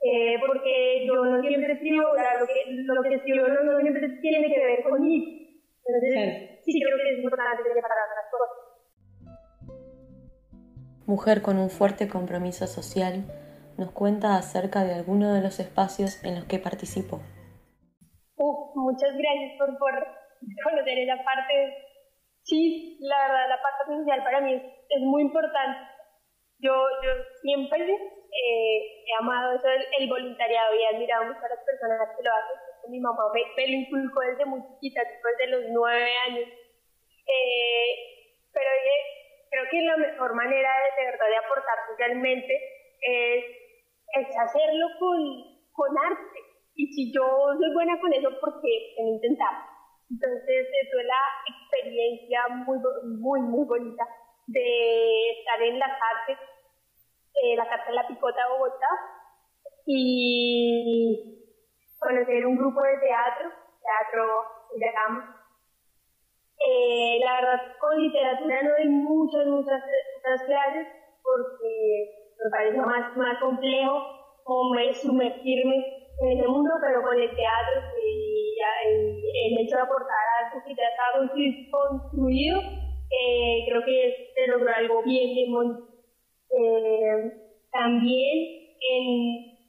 Eh, 0.06 0.38
porque 0.46 1.06
yo 1.08 1.26
no 1.26 1.42
siempre 1.42 1.74
escribo, 1.74 2.12
o 2.12 2.16
sea, 2.16 2.40
lo 2.40 2.46
que, 2.46 2.54
lo 2.68 3.02
que 3.02 3.16
escribo 3.16 3.48
no, 3.48 3.64
no, 3.64 3.80
siempre 3.80 4.10
tiene 4.22 4.54
que 4.54 4.60
ver 4.60 4.84
conmigo. 4.84 5.26
Entonces, 5.86 6.60
sí 6.64 6.80
creo 6.80 6.98
que 6.98 7.14
es 7.14 7.18
importante 7.24 7.64
separar 7.64 8.08
las 8.16 8.30
cosas. 8.32 8.50
Mujer 11.06 11.42
con 11.42 11.58
un 11.58 11.70
fuerte 11.70 12.08
compromiso 12.08 12.68
social, 12.68 13.26
nos 13.78 13.92
cuenta 13.92 14.38
acerca 14.38 14.84
de 14.84 14.94
algunos 14.94 15.34
de 15.34 15.42
los 15.42 15.60
espacios 15.60 16.24
en 16.24 16.36
los 16.36 16.46
que 16.46 16.60
participó. 16.60 17.22
Uh, 18.36 18.72
muchas 18.76 19.12
gracias 19.18 19.58
por, 19.58 19.78
por 19.78 20.23
conocer 20.64 20.98
esa 21.00 21.24
parte. 21.24 21.54
Sí, 22.44 22.98
la 23.02 23.28
verdad, 23.28 23.50
la 23.50 23.62
parte 23.62 23.86
social 23.88 24.24
para 24.24 24.42
mí 24.42 24.54
es, 24.54 25.02
muy 25.02 25.22
importante. 25.22 25.80
Yo, 26.60 26.74
yo 27.04 27.12
siempre 27.42 27.80
eh, 27.84 28.78
he 29.08 29.14
amado 29.20 29.56
eso 29.56 29.68
el 30.00 30.10
voluntariado 30.10 30.76
y 30.76 30.84
he 30.84 30.88
admirado 30.88 31.26
mucho 31.26 31.40
a 31.40 31.56
las 31.56 31.64
personas 31.66 32.10
que 32.16 32.24
lo 32.24 32.32
hacen. 32.32 32.92
Mi 32.92 33.00
mamá 33.00 33.32
me, 33.34 33.42
me 33.56 33.68
lo 33.68 33.74
inculcó 33.80 34.20
desde 34.22 34.46
muy 34.46 34.62
chiquita, 34.68 35.04
después 35.04 35.38
de 35.38 35.48
los 35.48 35.64
nueve 35.72 36.12
años. 36.28 36.48
Eh, 37.28 37.90
pero 38.52 38.70
creo 39.50 39.66
que 39.72 39.82
la 39.82 39.98
mejor 39.98 40.36
manera 40.36 40.70
de, 40.70 41.02
de 41.02 41.12
verdad 41.12 41.28
de 41.30 41.38
aportar 41.38 41.78
socialmente 41.90 42.54
es, 43.02 43.46
es 44.20 44.28
hacerlo 44.38 44.88
con, 45.00 45.20
con 45.72 45.98
arte. 45.98 46.40
Y 46.76 46.88
si 46.94 47.14
yo 47.14 47.24
soy 47.24 47.74
buena 47.74 48.00
con 48.00 48.14
eso, 48.14 48.30
¿por 48.40 48.62
qué 48.62 48.96
no 49.00 49.10
intentar? 49.10 49.73
Entonces, 50.10 50.68
eso 50.84 51.00
es 51.00 51.06
la 51.06 51.24
experiencia 51.48 52.48
muy, 52.66 52.78
muy, 53.04 53.40
muy 53.42 53.66
bonita 53.66 54.08
de 54.48 55.30
estar 55.32 55.62
en 55.62 55.80
las 55.80 55.90
artes, 55.90 56.38
eh, 57.42 57.56
la 57.56 57.64
de 57.64 57.94
la 57.94 58.08
Picota 58.08 58.44
de 58.44 58.54
Bogotá, 58.54 58.88
y 59.86 61.40
conocer 62.00 62.46
un 62.46 62.58
grupo 62.58 62.82
de 62.82 62.98
teatro, 63.00 63.50
teatro 63.82 64.44
llama. 64.92 65.40
Eh, 66.66 67.20
la 67.20 67.36
verdad, 67.36 67.78
con 67.80 68.02
literatura 68.02 68.62
no 68.64 68.76
hay 68.76 68.88
muchas, 68.88 69.46
muchas, 69.48 69.82
muchas 70.16 70.46
clases 70.46 70.88
porque 71.22 72.34
me 72.44 72.50
parece 72.50 72.78
más, 72.78 73.18
más 73.18 73.40
complejo 73.40 74.00
como 74.44 74.76
sumergirme 74.94 75.76
en 76.22 76.38
ese 76.38 76.48
mundo, 76.48 76.72
pero 76.82 77.02
con 77.02 77.20
el 77.20 77.36
teatro 77.36 77.82
y 78.02 78.58
el, 79.48 79.58
hecho 79.60 79.76
de 79.76 79.82
aportar 79.82 80.26
algo 80.44 80.64
que 80.66 80.76
ya 80.76 80.88
está 80.90 81.70
construido, 81.72 82.60
eh, 82.60 83.66
creo 83.68 83.84
que 83.86 84.32
se 84.34 84.48
logró 84.48 84.72
algo 84.76 85.04
bien, 85.04 85.34
bien 85.36 85.52
bonito. 85.52 85.88
Eh, 86.50 87.34
también 87.72 88.38
en, 88.80 89.08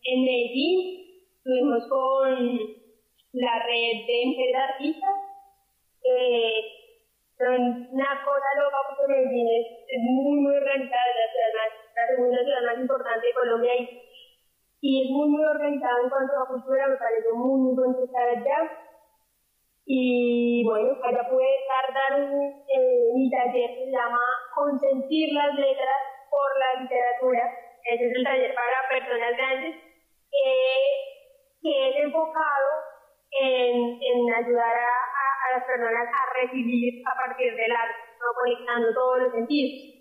en 0.04 0.24
Medellín 0.24 1.04
estuvimos 1.36 1.86
con 1.88 2.58
la 3.32 3.58
red 3.66 4.06
de 4.06 4.26
mujeres 4.26 4.56
artistas. 4.56 5.16
Eh, 6.04 6.84
son 7.38 7.88
una 7.90 8.22
cosa 8.24 8.50
loca 8.60 8.76
porque 8.88 9.12
Medellín 9.12 9.48
es, 9.48 9.66
es 9.88 10.00
muy, 10.02 10.40
muy 10.40 10.54
organizada, 10.54 11.04
la, 11.04 11.26
ciudad 11.32 11.84
la 11.94 12.06
segunda 12.08 12.38
ciudad 12.44 12.62
más 12.62 12.78
importante 12.78 13.26
de 13.26 13.32
Colombia 13.32 13.72
y, 13.76 14.02
y 14.80 15.02
es 15.02 15.10
muy, 15.10 15.28
muy 15.28 15.44
organizada 15.44 16.02
en 16.02 16.10
cuanto 16.10 16.32
a 16.36 16.48
cultura, 16.48 16.88
me 16.88 16.96
pareció 16.96 17.34
muy, 17.34 17.60
muy 17.60 17.74
bueno 17.74 18.04
estar 18.04 18.28
allá. 18.28 18.83
Y 19.86 20.64
bueno, 20.64 20.96
allá 21.02 21.28
pude 21.28 21.44
dar, 21.68 21.94
dar 21.94 22.20
un, 22.20 22.64
eh, 22.66 23.10
mi 23.14 23.30
taller 23.30 23.70
que 23.70 23.84
se 23.84 23.90
llama 23.90 24.20
Consentir 24.54 25.32
las 25.32 25.54
letras 25.54 26.00
por 26.30 26.48
la 26.58 26.82
literatura. 26.82 27.52
Ese 27.84 28.06
es 28.06 28.16
el 28.16 28.24
taller 28.24 28.54
para 28.54 28.88
personas 28.88 29.36
grandes, 29.36 29.76
que 31.60 31.88
es 31.88 31.96
enfocado 32.04 32.68
en, 33.30 34.00
en 34.00 34.34
ayudar 34.34 34.74
a, 34.76 34.88
a, 34.88 35.58
las 35.58 35.64
personas 35.64 36.08
a 36.08 36.40
recibir 36.40 37.02
a 37.06 37.14
partir 37.26 37.54
del 37.54 37.72
arte, 37.72 37.98
conectando 38.40 38.94
todos 38.94 39.18
los 39.22 39.32
sentidos. 39.32 39.94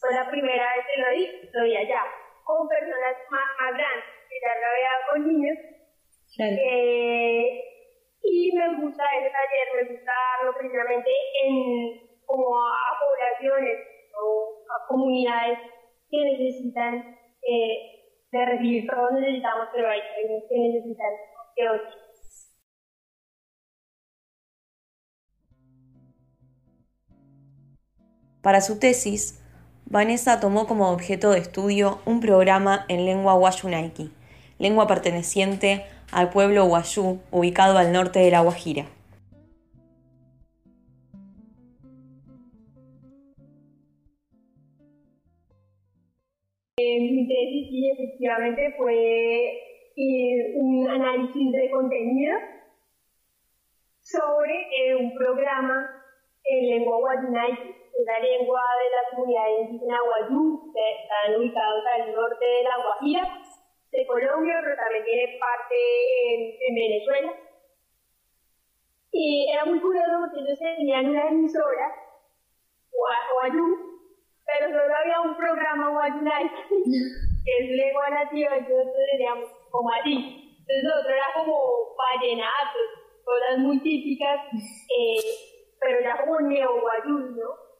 Fue 0.00 0.14
la 0.14 0.28
primera 0.28 0.74
vez 0.74 0.86
que 0.86 1.00
lo 1.00 1.10
vi, 1.10 1.50
lo 1.52 1.64
vi 1.64 1.76
allá, 1.76 2.02
con 2.42 2.66
personas 2.66 3.16
más, 3.30 3.46
más 3.60 3.72
grandes, 3.78 4.04
que 4.28 4.36
ya 4.42 4.52
lo 4.58 4.66
había 4.66 4.90
con 5.10 5.28
niños. 5.28 5.58
Eh, 6.38 7.71
y 8.22 8.52
me 8.54 8.80
gusta 8.80 9.04
ese 9.18 9.30
taller, 9.30 9.68
me 9.74 9.94
gusta 9.94 10.12
darlo 10.38 10.54
precisamente 10.56 11.10
en, 11.44 12.20
como 12.24 12.56
a, 12.56 12.72
poblaciones 13.00 13.78
o 14.14 14.64
a 14.70 14.86
comunidades 14.86 15.58
que 16.08 16.18
necesitan 16.18 17.16
eh, 17.42 18.02
de 18.30 18.46
recibir, 18.46 18.86
todos 18.88 19.12
necesitamos, 19.12 19.68
pero 19.74 19.88
hay 19.90 20.00
que 20.48 20.58
necesitan 20.58 21.10
que 21.56 21.68
otros. 21.68 22.02
Para 28.42 28.60
su 28.60 28.78
tesis, 28.78 29.40
Vanessa 29.86 30.40
tomó 30.40 30.66
como 30.66 30.90
objeto 30.90 31.30
de 31.30 31.38
estudio 31.38 32.00
un 32.06 32.20
programa 32.20 32.86
en 32.88 33.04
lengua 33.04 33.34
guayunaiki, 33.34 34.10
lengua 34.58 34.86
perteneciente 34.86 35.84
al 36.12 36.30
pueblo 36.30 36.66
guayú 36.66 37.20
ubicado 37.30 37.78
al 37.78 37.92
norte 37.92 38.20
de 38.20 38.30
La 38.30 38.40
Guajira. 38.40 38.84
Eh, 46.76 47.00
mi 47.00 47.28
tesis 47.28 47.68
sí, 47.70 47.90
efectivamente 47.90 48.74
fue 48.76 48.94
eh, 49.96 50.54
un 50.56 50.88
análisis 50.88 51.52
de 51.52 51.70
contenido 51.70 52.34
sobre 54.00 54.52
eh, 54.52 54.96
un 54.96 55.14
programa 55.14 55.88
en 56.44 56.70
lengua 56.70 56.98
guayunaiki 56.98 57.82
la 58.06 58.18
lengua 58.18 58.60
de 58.80 58.88
la 58.90 59.02
comunidad 59.10 59.48
indígena 59.60 59.98
Guayú, 60.00 60.72
que 60.72 60.84
están 61.02 61.38
ubicados 61.38 61.84
al 61.94 62.14
norte 62.14 62.44
de 62.44 62.62
la 62.64 62.76
Guajira, 62.82 63.42
de 63.92 64.06
Colombia, 64.06 64.60
pero 64.64 64.76
también 64.76 65.04
tiene 65.04 65.38
parte 65.38 65.74
en, 66.34 66.74
Venezuela. 66.74 67.32
Y 69.12 69.50
era 69.52 69.66
muy 69.66 69.80
curioso 69.80 70.10
porque 70.20 70.40
ellos 70.40 70.58
tenían 70.58 71.10
una 71.10 71.28
emisora, 71.28 71.94
Guayú, 72.90 74.00
pero 74.46 74.70
solo 74.70 74.96
había 74.96 75.20
un 75.20 75.36
programa 75.36 75.90
Guayú 75.90 76.24
que 77.44 77.58
es 77.58 77.70
lengua 77.70 78.08
nativa, 78.10 78.56
entonces 78.56 78.94
teníamos 79.10 79.48
como 79.70 79.90
así. 79.90 80.56
Entonces 80.60 80.84
nosotros 80.84 81.12
era 81.12 81.26
como 81.34 81.94
vallenatos, 81.96 82.88
cosas 83.24 83.58
muy 83.58 83.80
típicas, 83.80 84.40
eh, 84.88 85.20
pero 85.80 86.00
ya 86.00 86.24
como 86.24 86.40
neo-guayú, 86.40 87.18
¿no? 87.36 87.71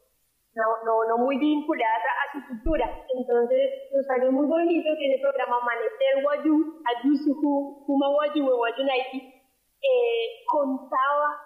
No, 0.55 0.65
no, 0.85 1.09
no 1.09 1.19
muy 1.19 1.39
vinculadas 1.39 2.03
a, 2.05 2.33
su 2.33 2.47
cultura. 2.47 2.85
Entonces, 3.09 3.89
nos 3.93 4.07
salió 4.07 4.33
muy 4.33 4.47
bonito 4.47 4.89
que 4.99 5.07
en 5.07 5.13
el 5.13 5.21
programa 5.21 5.59
Amanecer 5.61 6.23
Guayú, 6.23 6.83
Ayusuhu, 6.85 7.85
Kuma 7.87 8.09
Guayú, 8.09 8.45
Guayunaiki, 8.45 9.19
eh, 9.83 10.27
contaba 10.47 11.41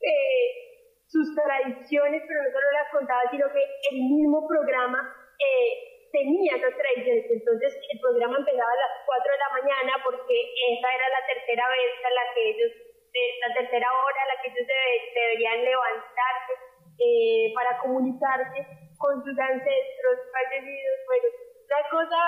eh, 0.00 1.04
sus 1.06 1.34
tradiciones, 1.34 2.22
pero 2.26 2.42
no 2.42 2.50
solo 2.50 2.68
las 2.72 2.88
contaba, 2.90 3.20
sino 3.30 3.46
que 3.52 3.62
el 3.92 3.98
mismo 4.08 4.48
programa 4.48 5.04
eh, 5.38 6.08
tenía 6.12 6.56
esas 6.56 6.74
tradiciones. 6.76 7.26
Entonces, 7.30 7.76
el 7.76 8.00
programa 8.00 8.38
empezaba 8.38 8.72
a 8.72 8.82
las 8.88 8.94
4 9.04 9.32
de 9.32 9.38
la 9.38 9.50
mañana 9.60 9.92
porque 10.04 10.36
esa 10.72 10.88
era 10.88 11.06
la 11.12 11.22
tercera 11.28 11.64
vez 11.68 11.92
a 12.04 12.10
la 12.10 12.24
que 12.34 12.42
ellos, 12.50 12.72
eh, 13.12 13.32
la 13.46 13.54
tercera 13.54 13.88
hora 13.92 14.20
a 14.22 14.30
la 14.32 14.36
que 14.40 14.48
ellos 14.48 14.66
deberían 14.66 15.64
levantarse 15.64 16.69
eh, 17.00 17.52
para 17.54 17.78
comunicarse 17.80 18.66
con 18.98 19.24
sus 19.24 19.38
ancestros 19.38 20.16
fallecidos. 20.28 20.96
Bueno, 21.08 21.28
una 21.64 21.82
cosa 21.90 22.20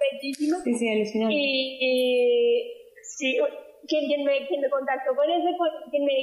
bellísima. 0.00 0.56
Sí, 0.64 0.74
sí, 0.74 0.88
alucinante. 0.88 1.34
Y, 1.36 2.72
sí, 3.02 3.38
quien, 3.86 4.24
me, 4.24 4.46
quien 4.48 4.60
me 4.60 4.70
contactó 4.70 5.14
con 5.14 5.28
ese, 5.28 5.50
quien 5.90 6.04
me 6.04 6.14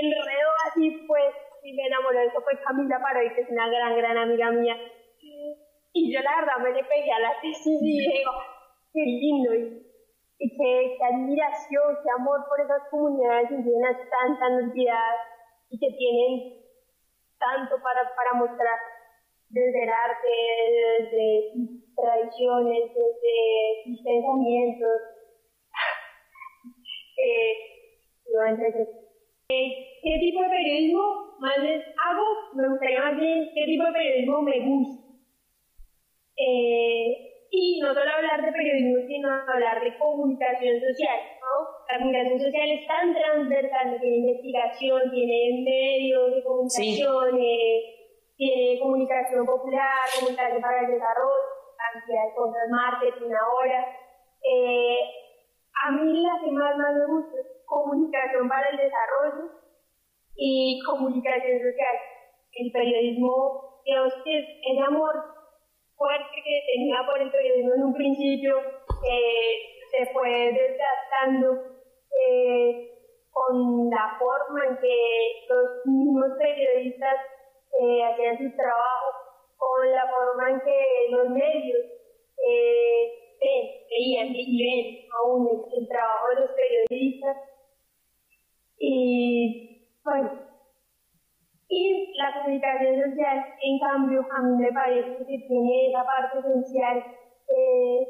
enredó 0.00 0.50
así, 0.66 1.04
pues, 1.06 1.34
y 1.62 1.72
me 1.74 1.86
enamoró 1.86 2.18
de 2.18 2.26
eso 2.26 2.40
fue 2.40 2.58
Camila 2.64 3.00
Paroy, 3.00 3.34
que 3.34 3.42
es 3.42 3.50
una 3.50 3.68
gran, 3.68 3.96
gran 3.96 4.16
amiga 4.16 4.50
mía. 4.50 4.76
Y 5.92 6.12
yo 6.12 6.20
la 6.22 6.40
verdad 6.40 6.58
me 6.58 6.72
le 6.72 6.84
pegué 6.84 7.12
a 7.12 7.20
la 7.20 7.40
tesis 7.40 7.78
y 7.80 7.98
digo, 8.00 8.32
qué 8.92 9.00
lindo. 9.00 9.54
Y, 9.54 9.86
y 10.38 10.48
qué, 10.56 10.96
qué, 10.98 11.04
admiración, 11.04 11.98
qué 12.02 12.10
amor 12.18 12.40
por 12.48 12.60
esas 12.60 12.88
comunidades 12.90 13.50
indígenas 13.50 13.96
tan, 14.10 14.38
tan 14.38 14.52
olvidadas 14.64 15.20
y 15.70 15.78
que 15.78 15.96
tienen 15.96 16.63
tanto 17.38 17.82
para, 17.82 18.14
para 18.14 18.34
mostrar 18.34 18.78
desde 19.48 19.82
el 19.82 19.88
arte, 19.88 20.28
desde 20.98 21.52
sus 21.52 21.94
tradiciones, 21.94 22.90
desde 22.94 23.84
sus 23.84 24.02
pensamientos. 24.02 25.00
eh, 27.18 27.74
¿Qué 29.48 30.18
tipo 30.20 30.42
de 30.42 30.48
periodismo 30.48 31.36
más 31.38 31.58
les 31.58 31.82
hago? 31.82 32.24
Me 32.54 32.68
gustaría 32.68 33.00
más 33.00 33.16
bien 33.16 33.50
qué 33.54 33.64
tipo 33.64 33.84
de 33.84 33.92
periodismo 33.92 34.42
me 34.42 34.60
gusta. 34.60 35.04
Eh, 36.36 37.33
y 37.56 37.78
no 37.80 37.94
solo 37.94 38.10
hablar 38.10 38.42
de 38.42 38.50
periodismo, 38.50 39.06
sino 39.06 39.30
hablar 39.30 39.80
de 39.80 39.96
comunicación 39.96 40.74
social. 40.80 41.20
¿no? 41.38 41.54
La 41.86 41.98
comunicación 41.98 42.40
social 42.40 42.68
es 42.70 42.86
tan 42.88 43.14
transversal, 43.14 44.00
tiene 44.00 44.16
investigación, 44.16 45.10
tiene 45.12 45.62
medios 45.62 46.34
de 46.34 46.42
comunicación, 46.42 47.38
tiene 48.36 48.80
comunicación 48.80 49.46
popular, 49.46 50.02
comunicación 50.18 50.60
para 50.60 50.80
el 50.80 50.98
desarrollo, 50.98 51.46
cantidad 51.78 52.24
de 52.26 52.34
cosas, 52.34 52.62
marketing 52.70 53.30
ahora. 53.30 53.86
Eh, 54.42 54.98
a 55.86 55.92
mí 55.92 56.26
la 56.26 56.40
que 56.42 56.50
más, 56.50 56.76
más 56.76 56.94
me 56.94 57.06
gusta 57.06 57.38
es 57.38 57.46
comunicación 57.66 58.48
para 58.48 58.68
el 58.68 58.76
desarrollo 58.78 59.46
y 60.34 60.82
comunicación 60.84 61.58
social. 61.58 61.96
El 62.50 62.72
periodismo, 62.72 63.80
Dios, 63.84 64.12
es, 64.26 64.44
es 64.58 64.78
amor 64.88 65.33
fuerte 66.04 66.42
que 66.44 66.62
tenía 66.70 67.00
por 67.06 67.18
el 67.18 67.30
periodismo 67.30 67.74
en 67.74 67.82
un 67.84 67.94
principio 67.94 68.58
eh, 68.58 69.80
se 69.90 70.12
fue 70.12 70.52
desgastando 70.52 71.64
eh, 72.28 72.90
con 73.30 73.88
la 73.88 74.18
forma 74.18 74.66
en 74.66 74.76
que 74.80 75.46
los 75.48 75.86
mismos 75.86 76.32
periodistas 76.38 77.16
eh, 77.80 78.04
hacían 78.04 78.36
su 78.36 78.54
trabajo, 78.54 79.08
con 79.56 79.90
la 79.90 80.06
forma 80.10 80.50
en 80.50 80.60
que 80.60 80.80
los 81.08 81.30
medios 81.30 81.80
veían 83.90 84.28
y 84.28 84.62
ven 84.62 85.08
aún 85.18 85.64
el 85.74 85.88
trabajo 85.88 86.28
de 86.34 86.40
los 86.42 86.50
periodistas. 86.50 87.36
Y 88.78 89.88
bueno, 90.04 90.43
la 92.46 93.46
en 93.62 93.78
cambio, 93.80 94.26
a 94.30 94.42
mí 94.42 94.56
me 94.56 94.72
parece 94.72 95.18
que 95.18 95.46
tiene 95.48 95.88
esa 95.90 96.04
parte 96.04 96.38
esencial 96.38 96.98
eh, 97.48 98.08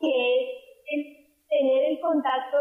que 0.00 0.36
es 0.36 0.48
el 0.92 1.26
tener 1.48 1.84
el 1.92 2.00
contacto 2.00 2.58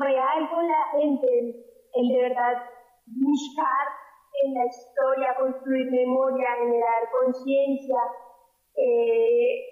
real 0.00 0.50
con 0.50 0.66
la 0.66 0.84
gente, 0.92 1.64
el 1.94 2.08
de 2.08 2.22
verdad 2.22 2.62
buscar 3.06 3.86
en 4.42 4.54
la 4.54 4.66
historia, 4.66 5.36
construir 5.38 5.90
memoria, 5.90 6.48
generar 6.58 7.08
conciencia. 7.10 8.00
Eh, 8.76 9.64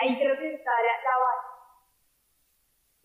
ahí 0.00 0.18
creo 0.18 0.38
que 0.38 0.54
está 0.54 0.70
la. 0.70 1.41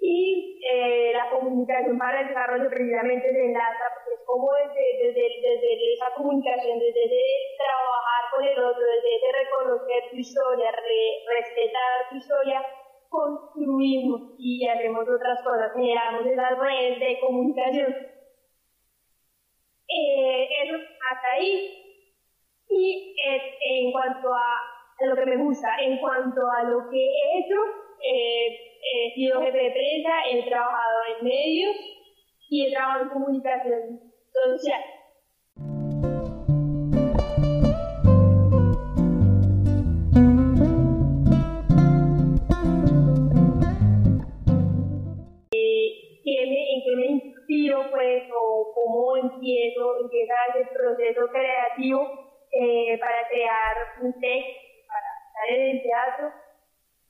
Y 0.09 0.57
eh, 0.63 1.11
la 1.11 1.29
comunicación 1.29 1.97
para 1.97 2.21
el 2.21 2.29
desarrollo 2.29 2.69
precisamente 2.69 3.29
se 3.29 3.43
enlaza, 3.43 3.91
porque 3.93 4.15
es 4.15 4.25
como 4.25 4.47
desde, 4.53 5.11
desde, 5.11 5.93
esa 5.95 6.13
comunicación, 6.15 6.79
desde 6.79 7.03
ese 7.03 7.21
trabajar 7.59 8.23
con 8.33 8.45
el 8.45 8.57
otro, 8.57 8.83
desde 8.87 9.15
ese 9.17 9.31
reconocer 9.43 10.09
tu 10.09 10.15
historia, 10.15 10.71
respetar 10.71 12.09
tu 12.09 12.15
historia, 12.15 12.65
construimos 13.09 14.35
y 14.37 14.65
hacemos 14.69 15.09
otras 15.09 15.43
cosas, 15.43 15.73
generamos 15.73 16.25
esas 16.25 16.57
redes 16.57 16.99
de 17.01 17.19
comunicación. 17.19 17.93
Eh, 19.89 20.47
eso 20.63 20.77
hasta 21.11 21.31
ahí. 21.33 21.83
Y 22.69 23.13
en 23.59 23.91
cuanto 23.91 24.33
a 24.33 25.05
lo 25.05 25.15
que 25.17 25.25
me 25.25 25.35
gusta, 25.35 25.67
en 25.81 25.97
cuanto 25.97 26.39
a 26.49 26.63
lo 26.63 26.89
que 26.89 26.97
he 26.97 27.39
hecho, 27.39 27.59
eh, 27.59 27.75
he 27.75 27.86
sido 29.17 29.41
jefe 29.41 29.57
de 29.57 29.71
prensa, 29.71 30.11
he 30.29 30.43
trabajado 30.47 30.97
en 31.17 31.25
medios 31.25 31.75
y 32.49 32.65
he 32.65 32.71
trabajado 32.71 33.03
en 33.03 33.09
comunicación 33.09 33.99
social. 34.31 34.83
pues, 47.91 48.23
o 48.31 48.71
cómo 48.73 49.17
empiezo, 49.17 49.99
empieza 50.01 50.33
ese 50.55 50.69
proceso 50.71 51.27
creativo 51.31 52.01
eh, 52.51 52.97
para 52.99 53.27
crear 53.29 53.75
un 54.01 54.13
texto, 54.19 54.59
para 54.87 55.07
estar 55.27 55.57
en 55.57 55.77
el 55.77 55.83
teatro. 55.83 56.46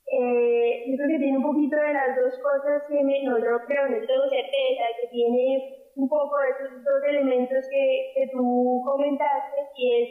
Eh, 0.10 0.86
yo 0.88 0.96
creo 0.96 1.10
que 1.10 1.20
tiene 1.20 1.38
un 1.38 1.44
poquito 1.44 1.76
de 1.76 1.94
las 1.94 2.16
dos 2.16 2.40
cosas 2.40 2.84
que 2.88 3.04
me, 3.04 3.24
no 3.24 3.38
yo 3.40 3.60
creo, 3.68 3.90
no 3.90 4.00
tengo 4.08 4.24
certeza, 4.30 4.84
que 5.02 5.08
tiene 5.12 5.92
un 5.96 6.08
poco 6.08 6.38
de 6.40 6.50
esos 6.50 6.84
dos 6.84 7.04
elementos 7.10 7.68
que, 7.70 8.14
que 8.16 8.30
tú 8.32 8.82
comentaste, 8.86 9.58
y 9.76 10.02
es, 10.02 10.10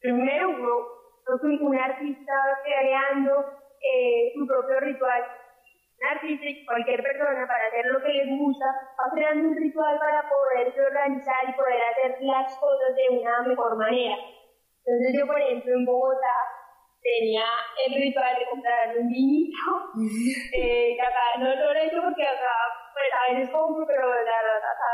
primero, 0.00 0.50
uno, 0.50 1.00
un 1.60 1.76
artista 1.76 2.32
creando 2.64 3.44
eh, 3.80 4.32
su 4.34 4.46
propio 4.46 4.80
ritual 4.80 5.24
artista 6.08 6.46
y 6.46 6.64
cualquier 6.64 7.02
persona 7.02 7.46
para 7.46 7.66
hacer 7.66 7.86
lo 7.86 8.00
que 8.00 8.08
les 8.08 8.38
gusta, 8.38 8.64
va 8.98 9.12
creando 9.12 9.48
un 9.48 9.56
ritual 9.56 9.98
para 9.98 10.24
poderse 10.28 10.80
organizar 10.80 11.48
y 11.48 11.52
poder 11.52 11.80
hacer 11.92 12.22
las 12.22 12.56
cosas 12.56 12.96
de 12.96 13.18
una 13.18 13.42
mejor 13.42 13.76
manera. 13.76 14.16
Entonces 14.84 15.20
yo, 15.20 15.26
por 15.26 15.38
ejemplo, 15.38 15.74
en 15.74 15.84
Bogotá 15.84 16.59
tenía 17.02 17.44
el 17.86 17.94
ritual 17.94 18.36
de 18.38 18.50
comprar 18.50 18.96
un 18.98 19.08
vinito, 19.08 19.56
eh, 20.52 20.96
acá 21.00 21.40
no 21.40 21.48
lo 21.48 21.72
he 21.72 21.86
hecho 21.86 22.02
porque 22.02 22.26
acá 22.26 22.54
pues, 22.92 23.08
a 23.12 23.32
veces 23.32 23.50
compro, 23.50 23.86
pero 23.86 24.06
la 24.08 24.36
verdad 24.44 24.60
acá 24.60 24.92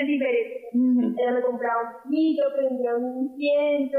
es, 0.00 0.06
diferente. 0.06 0.70
Yo 0.72 1.30
me 1.30 1.42
compraba 1.42 2.00
un 2.04 2.10
vinito, 2.10 2.44
prendía 2.54 2.96
un 2.96 3.28
incienso, 3.28 3.98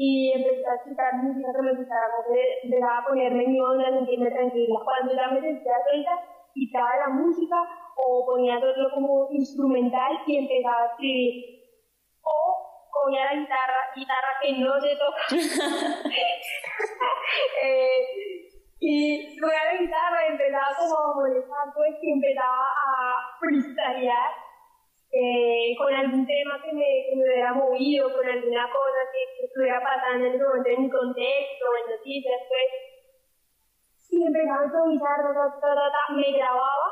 y 0.00 0.30
empecé 0.30 0.62
a 0.64 0.76
escuchar 0.76 1.16
música 1.16 1.50
que 1.52 1.62
me 1.62 1.74
gustaba, 1.74 2.22
empezaba 2.62 2.98
a 2.98 3.04
ponerme 3.08 3.48
mi 3.48 3.60
onda, 3.60 3.90
sentirme 3.90 4.30
tranquila. 4.30 4.78
Cuando 4.84 5.12
ya 5.12 5.26
me 5.26 5.40
sentía 5.40 5.72
suelta, 5.90 6.12
quitaba 6.54 6.96
la 6.98 7.08
música 7.08 7.56
o 7.96 8.24
ponía 8.24 8.60
todo 8.60 8.94
como 8.94 9.26
instrumental 9.32 10.22
y 10.24 10.36
empezaba 10.36 10.82
a 10.82 10.86
escribir. 10.92 11.58
O 12.22 12.67
ponía 13.02 13.24
la 13.24 13.34
guitarra, 13.34 13.90
guitarra 13.94 14.38
que 14.42 14.52
no 14.52 14.80
se 14.80 14.96
toca. 14.96 15.22
eh, 17.62 18.48
y 18.80 19.40
ponía 19.40 19.64
la 19.64 19.76
guitarra 19.76 20.26
empezaba 20.26 20.76
como 20.78 20.96
a 20.96 21.14
molestar, 21.14 21.72
pues, 21.74 21.96
empezaba 22.02 22.62
a 22.62 23.36
freestylear 23.40 24.32
eh, 25.10 25.74
con 25.78 25.90
algún 25.92 26.26
tema 26.26 26.62
que 26.62 26.70
me, 26.72 27.06
que 27.08 27.16
me, 27.16 27.24
hubiera 27.24 27.54
movido, 27.54 28.12
con 28.12 28.28
alguna 28.28 28.70
cosa 28.70 29.00
que, 29.10 29.46
estuviera 29.46 29.82
pasando 29.82 30.26
en 30.26 30.34
ese 30.34 30.44
momento 30.44 30.68
en 30.68 30.82
mi 30.82 30.90
contexto, 30.90 31.64
en 31.74 31.86
noticias, 31.96 32.42
pues. 32.48 32.68
Y 34.10 34.26
empezaba 34.26 34.60
a 34.60 34.64
improvisar, 34.64 35.20
me 36.14 36.32
grababa 36.32 36.88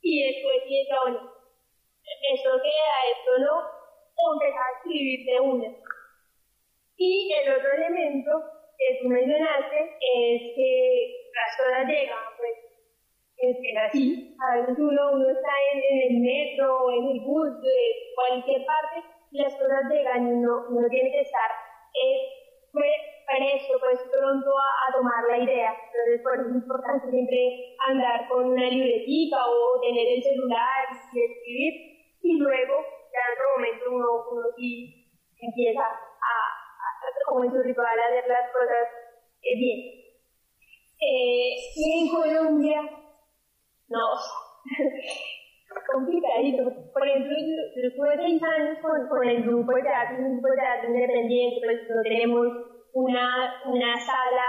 y 0.00 0.22
después 0.22 0.62
decía, 0.62 1.00
bueno, 1.02 1.32
esto 2.32 2.50
queda, 2.62 2.96
esto 3.12 3.38
no, 3.38 3.77
empezaba 4.34 4.66
a 4.66 4.76
escribir 4.78 5.26
de 5.26 5.40
una. 5.40 5.68
Y 6.96 7.32
el 7.32 7.54
otro 7.54 7.72
elemento 7.72 8.30
que 8.76 8.98
tú 9.00 9.08
mencionaste 9.08 9.78
es 9.78 10.42
que 10.54 11.30
las 11.34 11.56
cosas 11.56 11.88
llegan, 11.88 12.24
pues 12.36 12.68
es 13.38 13.56
así. 13.76 14.36
A 14.40 14.56
veces 14.56 14.78
uno, 14.78 15.12
uno 15.12 15.30
está 15.30 15.52
en, 15.72 16.12
el 16.12 16.20
metro, 16.20 16.90
en 16.90 17.08
el 17.10 17.20
bus, 17.20 17.60
de 17.62 17.78
cualquier 18.14 18.66
parte, 18.66 19.06
y 19.30 19.38
las 19.38 19.54
cosas 19.54 19.90
llegan 19.90 20.26
y 20.26 20.32
uno, 20.32 20.66
uno 20.70 20.88
tiene 20.88 21.10
que 21.12 21.20
estar 21.20 21.50
eh, 21.94 22.18
pues, 22.72 23.00
presto, 23.26 23.78
pues 23.80 24.00
pronto 24.10 24.50
a, 24.50 24.92
tomar 24.92 25.24
la 25.28 25.38
idea. 25.44 25.70
Entonces, 25.70 26.22
por 26.22 26.34
eso 26.34 26.48
es 26.48 26.54
importante 26.54 27.10
siempre 27.10 27.76
andar 27.88 28.28
con 28.28 28.44
una 28.46 28.66
libretita 28.66 29.38
o 29.46 29.80
tener 29.80 30.08
el 30.08 30.22
celular 30.22 30.86
y 31.12 31.22
escribir, 31.22 31.74
y 32.22 32.38
luego, 32.38 32.84
en 33.18 33.32
otro 33.34 33.46
momento, 33.56 33.84
uno, 33.90 34.08
uno 34.32 34.46
sí 34.56 35.10
empieza 35.40 35.82
a, 35.82 36.34
como 37.26 37.44
en 37.44 37.50
su 37.50 37.62
ritual, 37.62 37.98
a 37.98 38.06
hacer 38.06 38.28
las 38.28 38.50
cosas 38.52 38.88
eh, 39.42 39.56
bien. 39.56 39.78
Eh, 41.00 41.54
y 41.76 42.00
en 42.00 42.08
Colombia, 42.14 42.80
no, 43.88 44.04
complicadito. 45.92 46.64
Por 46.92 47.06
ejemplo, 47.06 47.36
yo 47.76 47.88
estuve 47.88 48.16
seis 48.16 48.42
años 48.42 48.78
con, 48.82 49.08
con 49.08 49.28
el 49.28 49.42
grupo 49.42 49.72
de 49.72 49.82
teatro, 49.82 50.16
un 50.18 50.32
grupo 50.34 50.48
de 50.48 50.56
teatro 50.56 50.90
independiente, 50.90 51.60
pues 51.64 51.80
no 51.88 52.02
tenemos 52.02 52.46
una, 52.92 53.62
una 53.66 53.98
sala, 54.00 54.48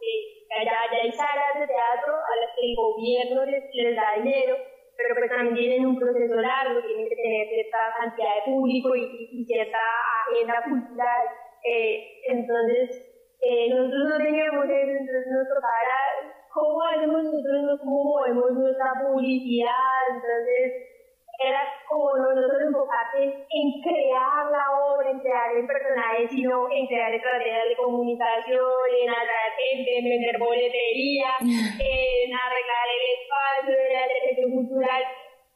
eh, 0.00 0.64
ya, 0.64 0.78
ya, 0.92 1.02
hay 1.02 1.12
salas 1.12 1.58
de 1.58 1.66
teatro 1.66 2.14
a 2.14 2.36
las 2.40 2.54
que 2.54 2.66
el 2.70 2.76
gobierno 2.76 3.44
les, 3.44 3.64
les 3.74 3.96
da 3.96 4.14
dinero, 4.16 4.56
pero 4.98 5.14
pues 5.14 5.30
también 5.30 5.54
tienen 5.54 5.86
un 5.86 5.96
proceso 5.96 6.34
largo, 6.34 6.82
tienen 6.82 7.08
que 7.08 7.14
tener 7.14 7.46
cierta 7.46 7.78
cantidad 8.02 8.34
de 8.34 8.50
público 8.50 8.96
y, 8.96 9.30
y 9.30 9.44
cierta 9.46 9.78
agenda 10.26 10.58
cultural. 10.66 11.22
Eh, 11.62 12.20
entonces, 12.26 13.06
eh, 13.40 13.70
nosotros 13.70 14.08
no 14.10 14.18
teníamos 14.18 14.64
eso, 14.64 14.90
entonces 14.90 15.26
nos 15.30 15.46
tocaba 15.46 16.34
cómo 16.52 16.82
hacemos 16.82 17.22
nosotros, 17.22 17.78
cómo 17.78 18.04
movemos 18.04 18.50
nuestra 18.58 18.90
publicidad, 19.06 20.02
entonces 20.10 20.97
era 21.38 21.62
como 21.88 22.16
no 22.18 22.34
solo 22.34 22.66
enfocarte 22.66 23.22
en 23.22 23.66
crear 23.82 24.50
la 24.50 24.66
obra, 24.74 25.10
en 25.10 25.20
crear 25.20 25.56
el 25.56 25.66
personaje, 25.66 26.28
sino 26.28 26.66
en 26.70 26.86
crear 26.86 27.14
estrategias 27.14 27.68
de 27.68 27.76
comunicación, 27.76 28.88
en 28.90 29.10
atraer 29.10 29.52
gente, 29.54 29.98
en 29.98 30.04
vender 30.04 30.38
boletería, 30.38 31.30
en 31.40 32.34
arreglar 32.34 32.86
el 32.90 33.04
espacio, 33.14 33.70
en 33.70 33.92
la 33.94 34.06
televisión 34.08 34.50
cultural. 34.50 35.02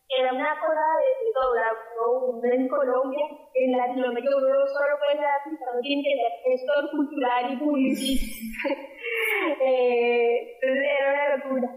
Era 0.09 0.33
una 0.33 0.61
cosa 0.61 0.87
de 1.03 1.33
todo, 1.33 1.55
¿no? 1.97 2.45
en 2.45 2.69
Colombia, 2.69 3.27
en 3.55 3.73
Latinoamérica, 3.73 4.37
uno 4.37 4.67
solo 4.67 4.99
puede 4.99 5.83
tiene 5.83 6.03
que 6.03 6.17
ser 6.17 6.33
gestor 6.45 6.91
cultural 6.91 7.53
y 7.53 7.57
publicista. 7.57 8.69
eh, 9.65 10.59
entonces 10.61 10.87
era 11.01 11.13
una 11.13 11.37
locura. 11.37 11.69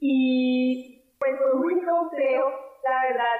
Y 0.00 1.14
pues 1.18 1.38
fue 1.38 1.54
muy 1.60 1.84
complejo, 1.84 2.71
la 2.84 3.02
verdad. 3.08 3.38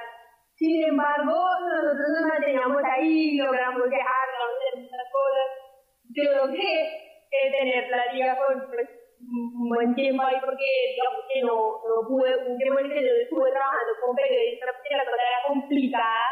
Sin 0.55 0.83
embargo, 0.85 1.33
nosotros 1.59 2.07
nos 2.19 2.29
manteníamos 2.29 2.83
ahí, 2.83 3.37
logramos 3.37 3.89
viajar, 3.89 4.27
logramos 4.39 4.85
muchas 4.85 5.07
cosas. 5.11 5.47
Yo 6.15 6.53
que 6.53 7.03
eh, 7.31 7.51
tener 7.51 7.89
liga 8.13 8.37
con 8.37 8.67
pues, 8.69 8.87
un 9.19 9.69
buen 9.69 9.95
tiempo 9.95 10.21
ahí 10.21 10.37
porque 10.39 10.65
digamos 10.93 11.23
no, 11.41 11.81
no 11.81 12.07
pude, 12.07 12.37
un 12.45 12.57
tiempo 12.57 12.79
en 12.79 12.89
que 12.89 13.01
yo 13.01 13.13
estuve 13.23 13.51
trabajando 13.51 13.91
como 14.01 14.15
periodista 14.15 14.67
porque 14.67 14.95
la 14.95 15.05
cosa 15.05 15.23
era 15.23 15.47
complicada, 15.47 16.25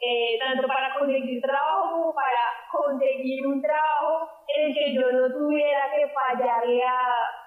eh, 0.00 0.38
tanto 0.38 0.68
para 0.68 0.94
conseguir 0.94 1.42
trabajo 1.42 1.90
como 1.90 2.14
para 2.14 2.42
conseguir 2.70 3.46
un 3.46 3.60
trabajo 3.60 4.28
en 4.54 4.66
el 4.68 4.74
que 4.74 4.94
yo 4.94 5.10
no 5.10 5.32
tuviera 5.32 5.90
que 5.96 6.06
fallarle 6.08 6.82
a 6.84 7.44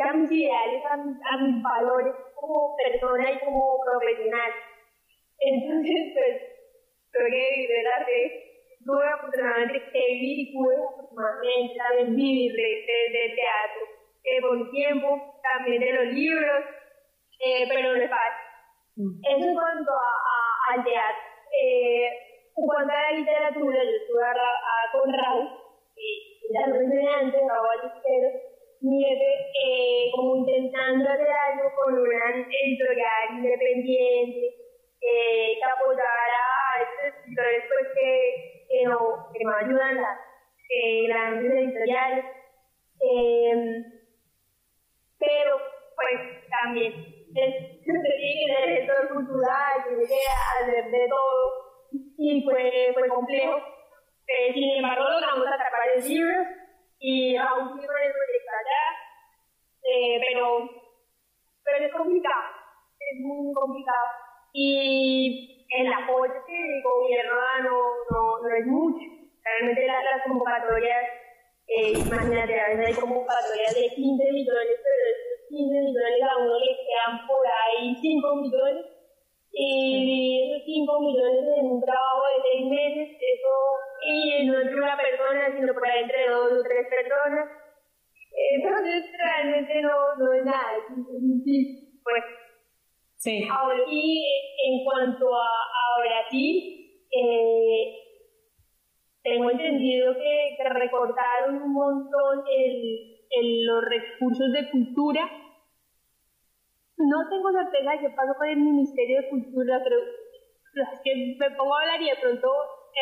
a 0.00 0.12
mis 0.12 0.30
a, 0.30 1.36
mis 1.38 1.62
valores 1.62 2.14
persona 2.90 3.32
y 3.32 3.38
como 3.40 3.80
profesional. 3.84 4.52
Entonces, 5.40 6.12
pues, 6.14 6.42
creo 7.10 7.26
que 7.26 7.50
vivir 7.50 7.68
del 7.68 7.86
arte, 7.86 8.48
tuve 8.84 9.06
afortunadamente 9.06 9.90
que 9.92 10.06
vivir 10.06 10.38
y 10.38 10.52
pude 10.52 10.76
afortunadamente 10.76 11.76
también 11.76 12.16
vivir 12.16 12.52
del 12.52 13.34
teatro, 13.34 13.82
eh, 14.24 14.40
por 14.40 14.70
tiempo, 14.70 15.40
también 15.42 15.80
de 15.80 15.92
los 15.92 16.14
libros, 16.14 16.64
eh, 17.40 17.66
pero 17.68 17.96
no 17.96 18.02
es 18.02 18.10
fácil. 18.10 18.46
Mm. 18.96 19.20
Eso 19.24 19.48
en 19.48 19.54
cuanto 19.54 19.92
a, 19.92 20.10
a, 20.34 20.74
al 20.74 20.84
teatro. 20.84 21.22
Eh, 21.60 22.06
en 22.56 22.66
cuanto 22.66 22.92
a 22.92 23.02
la 23.02 23.12
literatura, 23.12 23.84
yo 23.84 23.90
estuve 23.90 24.24
a, 24.24 24.32
a, 24.32 24.92
con 24.92 25.12
Raúl, 25.12 25.48
y 25.96 26.52
ya 26.52 26.66
lo 26.66 26.74
mencioné 26.74 27.08
antes, 27.14 27.40
Raúl 27.48 27.68
Alistero, 27.80 28.47
Nieve, 28.80 29.50
eh, 29.64 30.10
como 30.14 30.36
intentando 30.36 31.10
hacer 31.10 31.28
algo 31.28 31.72
con 31.74 31.98
una 31.98 32.46
editorial 32.62 33.28
independiente, 33.32 34.46
eh, 35.00 35.58
que 35.58 35.64
apoyara 35.64 36.04
a 36.04 36.82
estos 36.82 37.18
escritores 37.18 37.64
pues, 37.68 37.88
que, 37.94 38.66
que, 38.68 38.84
no, 38.84 39.28
que 39.32 39.44
no 39.44 39.54
ayudan 39.54 39.96
las 39.96 40.18
eh, 40.70 41.06
grandes 41.08 41.52
editoriales. 41.52 42.24
Eh, 43.00 43.82
pero, 45.18 45.58
pues, 45.96 46.48
también 46.48 46.92
tener 47.34 48.76
sector 48.78 49.08
cultural, 49.08 49.84
tiene 49.88 50.04
que 50.06 50.14
hacer 50.62 50.90
de 50.90 51.08
todo 51.08 51.68
y 52.18 52.42
fue, 52.44 52.90
fue 52.94 53.08
complejo. 53.08 53.56
Eh, 54.26 54.52
sin 54.52 54.76
embargo, 54.76 55.04
logramos 55.04 55.46
atrapar 55.46 55.88
el 55.96 56.06
libro 56.06 56.57
y 57.00 57.36
aún 57.36 57.68
sigo 57.80 57.92
proyecto 57.92 58.50
allá, 58.50 58.84
eh, 59.82 60.20
pero, 60.28 60.70
pero 61.64 61.86
es 61.86 61.92
complicado, 61.92 62.54
es 62.98 63.20
muy 63.20 63.54
complicado. 63.54 64.06
Y 64.52 65.66
el 65.70 65.92
apoyo 65.92 66.32
que 66.46 66.56
el 66.56 66.82
gobierno 66.82 67.34
da 67.36 67.62
no, 67.62 67.78
no, 68.10 68.42
no 68.42 68.54
es 68.56 68.66
mucho. 68.66 69.04
Realmente 69.44 69.86
las, 69.86 70.04
las 70.04 70.22
convocatorias, 70.24 71.04
eh, 71.68 71.92
imagínate, 71.92 72.60
a 72.60 72.68
veces 72.68 72.86
hay 72.86 72.94
convocatorias 72.94 73.74
de 73.74 73.94
15 73.94 74.32
millones, 74.32 74.76
pero 74.82 74.96
de 74.96 75.10
esos 75.12 75.48
15 75.48 75.74
millones 75.80 76.22
a 76.22 76.36
uno 76.38 76.58
le 76.58 76.76
quedan 76.76 77.26
por 77.26 77.46
ahí 77.46 77.94
5 78.00 78.36
millones 78.36 78.86
y 79.52 80.52
esos 80.52 80.64
5 80.64 81.00
millones 81.00 81.44
en 81.58 81.66
un 81.66 81.80
trabajo 81.80 82.22
de 82.26 82.58
6 82.58 82.66
meses, 82.70 83.16
eso, 83.20 83.52
y 84.04 84.46
no 84.46 84.60
entre 84.60 84.76
una 84.76 84.96
persona, 84.96 85.54
sino 85.54 85.74
por 85.74 85.86
ahí 85.86 86.02
entre 86.02 86.28
dos 86.28 86.52
o 86.52 86.62
tres 86.62 86.86
personas. 86.88 87.48
Entonces, 88.52 89.10
realmente 89.18 89.82
no, 89.82 90.16
no 90.18 90.32
es 90.32 90.44
nada, 90.44 90.72
sí, 91.44 92.00
pues. 92.02 92.24
Sí. 93.16 93.48
Ahora, 93.50 93.78
y 93.88 94.24
en 94.64 94.84
cuanto 94.84 95.34
a, 95.34 95.46
a 95.46 96.00
Brasil, 96.02 97.06
eh, 97.10 97.98
tengo 99.24 99.50
entendido 99.50 100.14
que, 100.14 100.56
que 100.56 100.68
recortaron 100.68 101.62
un 101.62 101.72
montón 101.72 102.44
el, 102.48 103.18
el, 103.30 103.66
los 103.66 103.84
recursos 103.84 104.52
de 104.52 104.70
cultura 104.70 105.28
no 106.98 107.28
tengo 107.30 107.52
certeza 107.52 107.92
de 107.92 107.98
qué 108.00 108.10
pasó 108.10 108.34
con 108.36 108.48
el 108.48 108.56
Ministerio 108.58 109.22
de 109.22 109.28
Cultura, 109.28 109.80
pero 109.84 109.96
es 109.98 111.00
que 111.04 111.36
me 111.38 111.50
pongo 111.52 111.74
a 111.76 111.80
hablar 111.82 112.02
y 112.02 112.10
de 112.10 112.16
pronto 112.16 112.48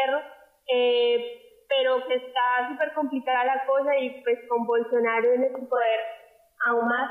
erro, 0.06 0.20
eh, 0.68 1.64
pero 1.68 2.07
que 2.07 2.14
está 2.14 2.68
súper 2.70 2.92
complicada 2.94 3.44
la 3.44 3.66
cosa 3.66 3.96
y 3.98 4.22
pues 4.22 4.38
con 4.48 4.66
Bolsonaro 4.66 5.33
en 5.33 5.44
el 5.44 5.66
poder 5.68 6.00
aún 6.66 6.88
más. 6.88 7.11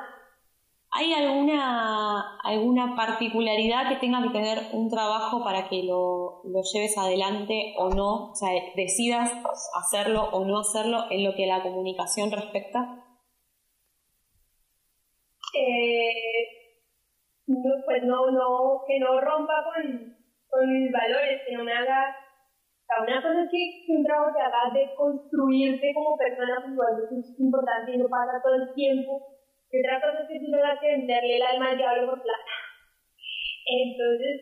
¿Hay 0.97 1.11
alguna, 1.13 2.37
alguna 2.41 2.95
particularidad 2.95 3.89
que 3.89 3.97
tenga 3.97 4.21
que 4.21 4.29
tener 4.29 4.59
un 4.71 4.89
trabajo 4.89 5.43
para 5.43 5.67
que 5.67 5.83
lo, 5.83 6.41
lo 6.45 6.61
lleves 6.61 6.97
adelante 6.97 7.73
o 7.77 7.89
no? 7.89 8.31
O 8.31 8.35
sea, 8.35 8.49
decidas 8.75 9.29
hacerlo 9.75 10.29
o 10.31 10.45
no 10.45 10.59
hacerlo 10.59 11.05
en 11.09 11.25
lo 11.25 11.35
que 11.35 11.51
a 11.51 11.57
la 11.57 11.63
comunicación 11.63 12.31
respecta. 12.31 13.03
Eh, 15.53 16.45
no, 17.47 17.71
pues 17.85 18.03
no, 18.03 18.31
no, 18.31 18.83
que 18.87 18.99
no 18.99 19.19
rompa 19.19 19.65
con, 19.65 20.17
con 20.49 20.73
mis 20.73 20.91
valores, 20.91 21.41
que 21.45 21.55
no 21.55 21.63
me 21.63 21.73
haga, 21.73 22.15
una 23.01 23.21
cosa 23.21 23.43
es 23.43 23.49
que, 23.49 23.93
un 23.93 24.05
trabajo 24.05 24.33
te 24.33 24.41
haga 24.41 24.73
de 24.73 24.95
construirte 24.95 25.93
como 25.93 26.17
persona, 26.17 26.63
pues 26.75 27.11
es 27.19 27.39
importante 27.39 27.93
y 27.93 27.97
no 27.97 28.07
pasa 28.07 28.41
todo 28.43 28.55
el 28.55 28.73
tiempo, 28.73 29.21
y 29.71 29.79
otra 29.79 29.99
cosa 30.01 30.23
es 30.23 30.27
que 30.29 30.39
tú 30.39 30.51
tengas 30.51 30.79
que 30.79 30.87
venderle 30.87 31.37
el 31.37 31.43
alma 31.43 31.71
al 31.71 31.77
diablo 31.77 32.11
por 32.11 32.21
plata. 32.21 32.53
Entonces, 33.65 34.41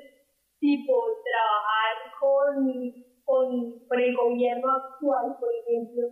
tipo, 0.60 0.94
trabajar 1.24 1.96
con, 2.20 2.94
con, 3.24 3.88
con 3.88 4.00
el 4.00 4.16
gobierno 4.16 4.68
actual, 4.72 5.38
por 5.40 5.50
ejemplo, 5.64 6.04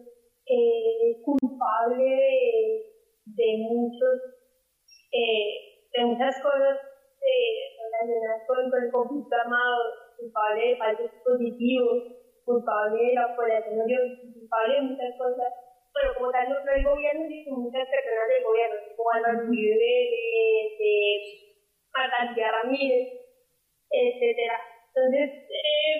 eh, 0.48 1.22
culpable 1.24 2.04
de, 2.04 2.86
de 3.26 3.58
muchos 3.70 4.42
eh, 5.12 5.72
de 5.94 6.06
muchas 6.06 6.36
cosas 6.42 6.80
eh, 7.22 7.76
con, 8.48 8.84
el 8.84 8.92
conflicto 8.92 9.36
armado, 9.36 9.84
culpable 10.18 10.70
de 10.70 10.78
falsos 10.78 11.12
positivos, 11.24 12.21
culpable 12.46 13.02
de 13.02 13.14
la 13.14 13.26
operación, 13.28 13.88
culpable 14.34 14.76
de 14.76 14.82
muchas 14.82 15.14
cosas. 15.18 15.54
Bueno, 15.94 16.10
como 16.18 16.32
tal, 16.32 16.50
no 16.50 16.72
el 16.72 16.84
gobierno, 16.84 17.28
sino 17.28 17.58
muchas 17.58 17.88
personas 17.90 18.28
del 18.30 18.44
gobierno, 18.44 18.76
como 18.96 19.12
Álvaro 19.12 19.48
Uribe, 19.48 19.76
de, 19.76 20.76
de 20.80 20.94
Marta 21.94 22.52
Ramírez, 22.52 23.08
etcétera. 23.90 24.58
Entonces, 24.96 25.30
eh, 25.52 25.98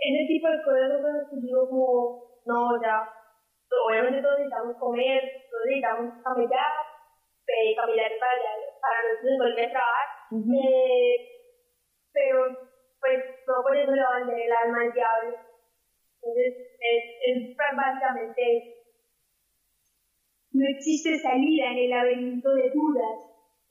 ese 0.00 0.26
tipo 0.28 0.48
de 0.48 0.62
cosas 0.62 1.28
son 1.30 1.40
digo 1.40 1.68
como, 1.68 2.42
no, 2.44 2.82
ya, 2.82 3.08
obviamente 3.88 4.20
todos 4.22 4.38
necesitamos 4.38 4.76
comer, 4.76 5.22
todos 5.50 5.64
necesitamos 5.66 6.22
camellar, 6.22 6.72
eh, 7.46 7.74
caminar 7.76 8.12
para 8.20 8.34
para 8.80 8.98
nosotros 9.08 9.38
volver 9.38 9.66
a 9.66 9.70
trabajar. 9.70 10.08
eh, 10.32 11.16
pero 12.12 12.73
pues 13.04 13.20
no 13.46 13.60
por 13.60 13.76
eso 13.76 13.92
le 13.92 14.00
van 14.00 14.30
a 14.30 14.32
el 14.32 14.52
alma 14.64 14.80
al 14.80 14.92
diablo. 14.92 15.36
Entonces 16.24 16.54
es, 16.80 17.04
es 17.20 17.56
básicamente 17.56 18.80
No 20.52 20.64
existe 20.68 21.18
salida 21.18 21.72
en 21.72 21.78
el 21.78 21.90
laberinto 21.90 22.48
de 22.54 22.70
dudas, 22.70 23.18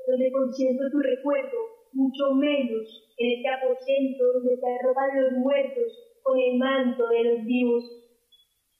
donde 0.05 0.31
concentro 0.31 0.85
tu 0.91 0.99
recuerdo, 0.99 1.57
mucho 1.93 2.35
menos 2.35 2.85
en 3.17 3.31
este 3.31 3.49
aposento 3.49 4.23
donde 4.33 4.57
se 4.57 4.67
arrojan 4.67 5.23
los 5.23 5.31
muertos 5.41 5.89
con 6.21 6.37
el 6.37 6.57
manto 6.59 7.07
de 7.07 7.23
los 7.23 7.45
vivos. 7.45 7.83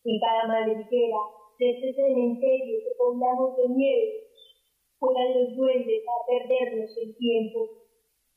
En 0.06 0.20
cada 0.20 0.48
madriguera 0.48 1.22
de 1.58 1.70
este 1.72 1.94
cementerio 1.94 2.78
que 2.84 2.96
poblamos 2.98 3.56
de 3.58 3.70
nieve 3.70 4.28
fueran 5.00 5.34
los 5.34 5.56
duendes 5.56 6.04
a 6.04 6.28
perdernos 6.28 6.98
el 6.98 7.16
tiempo. 7.16 7.70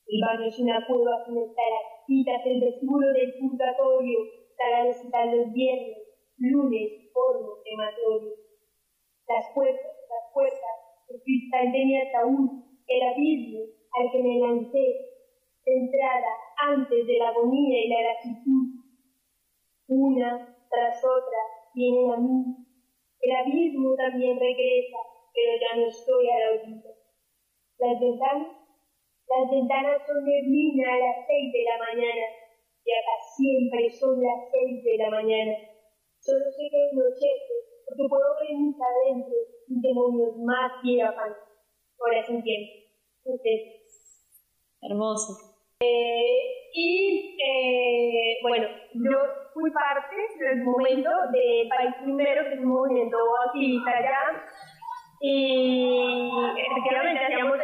El 0.06 0.20
baño 0.20 0.46
es 0.46 0.58
una 0.60 0.86
cueva 0.86 1.24
sin 1.26 1.38
estalactitas, 2.06 2.46
el 2.46 2.60
vestíbulo 2.60 3.12
del 3.12 3.34
purgatorio, 3.40 4.18
para 4.56 4.84
recitar 4.84 5.26
los 5.26 5.52
viernes, 5.52 5.98
lunes, 6.38 7.10
horno, 7.14 7.54
crematorio. 7.62 8.32
Las 9.28 9.44
puertas, 9.54 9.92
las 10.08 10.32
puertas, 10.32 10.76
el 11.08 11.20
cristal 11.22 11.72
de 11.72 11.84
mi 11.84 11.96
ataúd, 11.96 12.50
el 12.86 13.02
abismo 13.02 13.60
al 13.98 14.10
que 14.12 14.22
me 14.22 14.38
lancé, 14.38 14.86
de 15.64 15.72
entrada 15.72 16.32
antes 16.58 17.06
de 17.06 17.18
la 17.18 17.28
agonía 17.28 17.84
y 17.84 17.88
la 17.88 18.00
gratitud. 18.00 18.66
Una 19.88 20.56
tras 20.70 21.04
otra 21.04 21.38
vienen 21.74 22.10
a 22.12 22.16
mí. 22.18 22.44
El 23.20 23.32
abismo 23.32 23.94
también 23.96 24.38
regresa, 24.38 24.98
pero 25.34 25.52
ya 25.60 25.80
no 25.80 25.88
estoy 25.88 26.28
a 26.30 26.38
la 26.38 26.50
orilla. 26.60 26.90
Las 27.78 28.00
ventanas, 28.00 28.65
las 29.28 29.50
ventanas 29.50 30.02
son 30.06 30.24
neblina 30.24 30.86
a 30.92 30.98
las 30.98 31.26
seis 31.26 31.52
de 31.52 31.62
la 31.64 31.78
mañana, 31.78 32.26
y 32.84 32.90
acá 32.92 33.14
siempre 33.36 33.90
son 33.90 34.22
las 34.22 34.50
seis 34.50 34.84
de 34.84 34.96
la 34.98 35.10
mañana. 35.10 35.52
Solo 36.20 36.44
sé 36.50 36.62
que 36.70 36.90
porque 37.86 38.08
puedo 38.08 38.26
ver 38.40 38.56
mis 38.58 38.74
adentro 38.74 39.36
y 39.68 39.80
demonios 39.80 40.36
más 40.38 40.72
afán. 41.04 41.32
Ahora 41.98 42.20
es 42.20 42.28
un 42.28 42.42
tiempo. 42.42 42.72
Hermoso. 44.82 45.56
Eh, 45.80 46.70
y 46.74 47.36
eh, 47.42 48.38
bueno, 48.42 48.66
yo 48.94 49.18
fui 49.54 49.70
parte 49.72 50.16
del 50.38 50.62
momento 50.64 51.10
de 51.32 51.68
País 51.68 51.94
Primero, 52.02 52.44
que 52.44 52.54
es 52.54 52.60
un 52.60 52.66
movimiento 52.66 53.16
activista 53.46 53.90
allá, 53.90 54.44
y 55.20 56.30
efectivamente 56.56 57.24
hacíamos, 57.24 57.58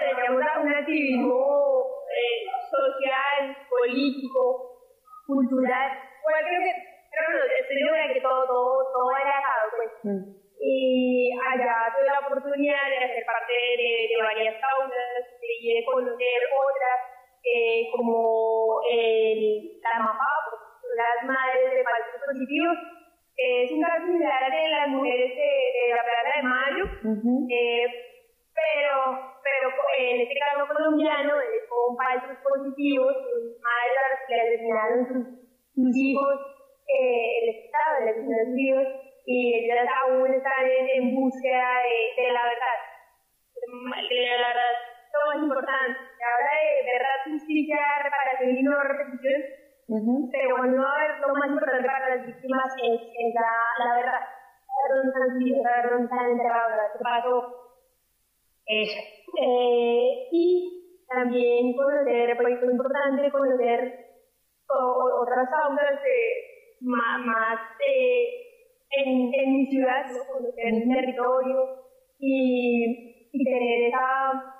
un 0.63 0.73
activismo 0.73 1.87
eh, 2.09 2.47
social, 2.71 3.57
político, 3.69 4.79
cultural. 5.27 5.91
Bueno, 6.23 6.39
creo 6.49 6.61
que, 6.63 6.73
creo 7.11 7.49
que 7.49 7.61
estoy 7.61 7.79
segura 7.79 8.13
que 8.15 8.21
todo, 8.21 8.47
todo, 8.47 8.85
todo 8.93 9.11
era 9.17 9.43
pues. 9.77 9.91
Mm. 10.05 10.43
Y 10.65 11.33
allá 11.33 11.93
tuve 11.97 12.07
la 12.07 12.21
oportunidad 12.21 12.89
de 12.89 13.05
hacer 13.05 13.25
parte 13.27 13.53
de, 13.53 14.15
de 14.15 14.23
varias 14.23 14.55
causas 14.63 15.27
y 15.43 15.75
de 15.75 15.85
conocer 15.85 16.41
otras, 16.55 17.01
eh, 17.43 17.91
como 17.91 18.81
el, 18.89 19.81
la 19.83 19.99
MAPA, 19.99 20.33
las 20.95 21.27
madres 21.27 21.73
de 21.73 21.83
falsos 21.83 22.21
positivos, 22.25 22.79
es 23.37 23.73
un 23.73 23.83
caso 23.83 24.07
similar 24.07 24.51
de 24.51 24.69
las 24.69 24.89
mujeres 24.89 25.31
de, 25.35 25.43
de 25.43 25.95
la 25.95 26.03
Plaza 26.05 26.37
de 26.37 26.43
Mayo, 26.43 26.85
eh, 27.51 27.87
pero, 28.55 28.97
pero 29.43 29.69
en 29.99 30.21
este 30.21 30.35
caso 30.39 30.69
colombiano, 30.69 31.41
es 31.41 31.69
con 31.69 31.97
falsos 31.97 32.37
positivos, 32.45 33.17
madres 33.61 33.97
a 33.97 34.09
las 34.09 34.21
que 34.29 34.35
asesinaron 34.41 35.07
sus, 35.09 35.25
sus 35.75 35.97
hijos, 35.97 36.35
eh, 36.87 37.39
el 37.43 37.49
Estado, 37.57 38.05
de 38.05 38.47
los 38.47 38.59
hijos, 38.59 38.87
y 39.25 39.55
ellas 39.55 39.89
aún 40.03 40.35
están 40.35 40.67
en, 40.67 40.89
en 40.89 41.15
búsqueda 41.15 41.83
de, 41.83 42.23
de, 42.23 42.33
la 42.33 42.43
verdad. 42.43 42.79
De 43.55 44.39
la 44.39 44.49
verdad, 44.49 44.75
lo 45.13 45.27
más 45.27 45.43
importante. 45.43 45.99
Se 46.19 46.25
habla 46.25 46.53
de 46.59 46.93
verdad, 46.93 47.17
justicia, 47.25 47.79
reparación 48.03 48.57
y 48.57 48.63
no 48.63 48.83
repetición, 48.83 49.43
uh 49.93 50.01
-huh. 50.01 50.29
pero 50.33 50.57
ver 50.57 51.21
lo 51.21 51.35
más 51.35 51.49
importante 51.49 51.87
para 51.87 52.17
las 52.17 52.27
víctimas 52.27 52.73
es, 52.83 53.01
es 53.03 53.35
la, 53.35 53.85
la 53.85 53.95
verdad. 53.97 54.23
Saber 54.65 54.91
dónde 54.97 55.09
están 55.13 55.91
dónde 55.91 56.05
están 56.05 56.31
enterrados, 56.31 56.73
qué 56.93 57.05
pasó. 57.05 57.63
Eso. 58.67 59.01
Eh, 59.39 60.29
y 60.33 61.05
también 61.09 61.77
conocer, 61.77 62.37
pues 62.39 62.63
es 62.63 62.71
importante 62.71 63.31
conocer 63.31 63.81
o, 64.69 65.23
otras 65.23 65.49
causas 65.51 66.01
eh, 66.07 66.79
más, 66.81 67.21
más 67.27 67.61
eh, 67.87 68.29
en, 68.91 69.35
en, 69.35 69.53
mi 69.53 69.67
ciudad, 69.67 70.07
¿no? 70.07 70.25
conocer 70.33 70.67
el 70.67 70.89
territorio 70.89 71.83
y, 72.19 73.29
y 73.33 73.45
tener 73.45 73.89
esa, 73.89 74.55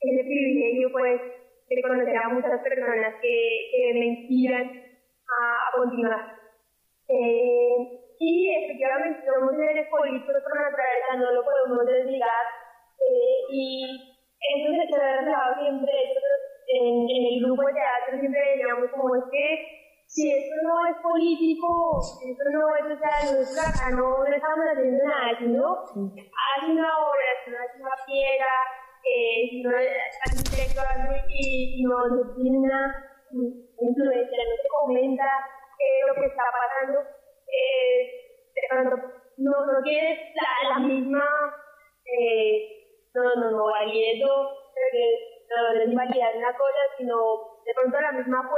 ese 0.00 0.24
privilegio 0.24 0.92
pues 0.92 1.39
de 1.76 1.82
conocer 1.82 2.16
a 2.16 2.28
muchas 2.28 2.60
personas 2.62 3.14
que, 3.22 3.70
que 3.70 3.94
me 3.94 4.06
inspiran 4.06 4.66
a, 4.66 5.76
continuar. 5.76 6.36
Eh, 7.08 8.00
y 8.18 8.54
efectivamente 8.54 9.24
somos 9.24 9.56
seres 9.56 9.88
políticos 9.88 10.42
por 10.42 10.54
naturaleza, 10.54 11.16
no 11.16 11.32
lo 11.32 11.44
podemos 11.44 11.86
desligar 11.86 12.46
eh, 13.00 13.38
y 13.50 14.16
eso 14.40 14.68
se 14.72 14.98
ve 14.98 15.16
reflejado 15.16 15.54
siempre 15.62 15.92
en, 16.68 17.08
en, 17.08 17.22
el 17.34 17.44
grupo 17.44 17.66
de 17.66 17.72
teatro, 17.72 18.20
siempre 18.20 18.40
decíamos 18.50 18.90
como 18.90 19.16
es 19.16 19.24
que 19.30 19.80
si 20.06 20.30
esto 20.30 20.54
no 20.64 20.86
es 20.86 20.96
político, 21.02 22.00
esto 22.02 22.44
no 22.50 22.74
es, 22.76 22.84
o 22.84 22.98
sea, 22.98 23.14
nosotros 23.30 23.62
acá 23.62 23.90
no, 23.94 24.18
no 24.18 24.34
estamos 24.34 24.66
haciendo 24.74 25.04
nada, 25.06 25.38
sino 25.38 25.62
hace 25.86 26.66
una 26.66 26.90
obra, 26.98 27.30
si 27.44 27.50
no 27.50 27.58
hace 27.62 27.78
una 27.80 27.96
piedra, 28.06 28.52
eh, 29.06 29.48
si 29.50 29.62
no 29.62 29.70
y, 31.28 31.80
y 31.80 31.82
no, 31.84 32.06
no 32.08 32.34
tiene 32.34 32.58
una 32.58 33.10
influencia, 33.32 34.38
no 34.44 34.56
se 34.62 34.68
comenta 34.68 35.24
eh, 35.78 36.06
lo 36.06 36.14
que 36.14 36.26
está 36.26 36.42
pasando, 36.50 37.00
eh, 37.46 38.50
de 38.54 38.62
pronto 38.68 38.96
no, 39.38 39.66
no 39.66 39.82
tienes 39.82 40.18
la, 40.68 40.78
misma 40.78 41.24
eh, 42.04 43.08
no, 43.14 43.22
no, 43.36 43.50
no, 43.50 43.64
valiendo, 43.66 44.26
no, 44.26 45.74
no 45.74 45.80
es 45.80 45.94
validar 45.94 46.36
una 46.36 46.56
cosa, 46.56 46.82
sino 46.98 47.16
de 47.64 47.74
pronto 47.74 48.00
la 48.00 48.12
misma 48.12 48.50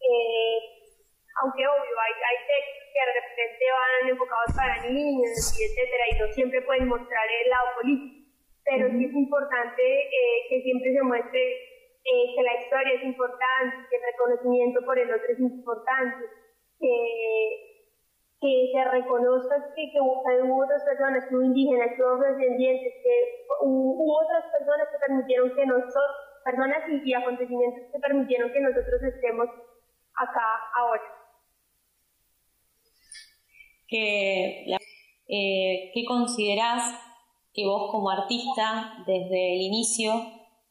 eh, 0.00 0.76
aunque 1.42 1.66
obvio, 1.66 1.94
hay, 2.00 2.14
hay 2.16 2.38
textos 2.48 2.86
que 2.92 3.00
de 3.00 3.12
repente 3.20 3.64
van 3.68 4.08
enfocados 4.08 4.52
para 4.56 4.88
niños 4.88 5.36
y 5.52 5.64
etcétera, 5.64 6.04
y 6.10 6.18
no 6.18 6.26
siempre 6.32 6.62
pueden 6.62 6.88
mostrar 6.88 7.26
el 7.28 7.50
lado 7.50 7.68
político, 7.76 8.25
pero 8.66 8.90
sí 8.90 9.04
es 9.04 9.14
importante 9.14 9.82
eh, 9.82 10.38
que 10.50 10.62
siempre 10.62 10.92
se 10.92 11.02
muestre 11.02 11.40
eh, 11.40 12.26
que 12.34 12.42
la 12.42 12.60
historia 12.60 12.94
es 12.94 13.04
importante, 13.04 13.86
que 13.88 13.96
el 13.96 14.02
reconocimiento 14.02 14.84
por 14.84 14.98
el 14.98 15.08
otro 15.08 15.26
es 15.30 15.40
importante, 15.40 16.26
que 16.78 17.76
que 18.40 18.70
se 18.72 18.84
reconozca 18.90 19.56
que, 19.74 19.90
que 19.90 20.00
hubo 20.00 20.62
otras 20.64 20.84
personas, 20.84 21.24
que 21.26 21.34
hubo 21.34 21.42
indígenas, 21.42 21.88
que 21.96 22.02
hubo 22.02 22.20
descendientes, 22.20 22.92
que 23.02 23.46
hubo 23.62 24.20
otras 24.20 24.44
personas 24.52 24.88
que 24.92 24.98
permitieron 25.06 25.54
que 25.54 25.66
nosotros, 25.66 26.04
personas 26.44 26.82
y, 26.88 27.10
y 27.10 27.14
acontecimientos 27.14 27.90
que 27.90 27.98
permitieron 27.98 28.52
que 28.52 28.60
nosotros 28.60 29.02
estemos 29.02 29.48
acá 30.14 30.46
ahora. 30.78 31.02
¿Qué, 33.88 34.66
eh, 35.28 35.90
¿Qué 35.94 36.04
considerás 36.06 37.00
que 37.56 37.64
vos 37.64 37.90
como 37.90 38.10
artista, 38.10 39.02
desde 39.06 39.54
el 39.54 39.62
inicio, 39.62 40.12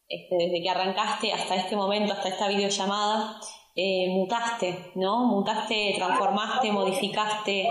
este, 0.07 0.35
desde 0.37 0.61
que 0.61 0.69
arrancaste 0.69 1.33
hasta 1.33 1.55
este 1.55 1.75
momento, 1.75 2.13
hasta 2.13 2.29
esta 2.29 2.47
videollamada, 2.47 3.39
eh, 3.75 4.07
mutaste, 4.09 4.91
¿no? 4.93 5.25
Mutaste, 5.25 5.95
transformaste, 5.97 6.71
modificaste 6.71 7.67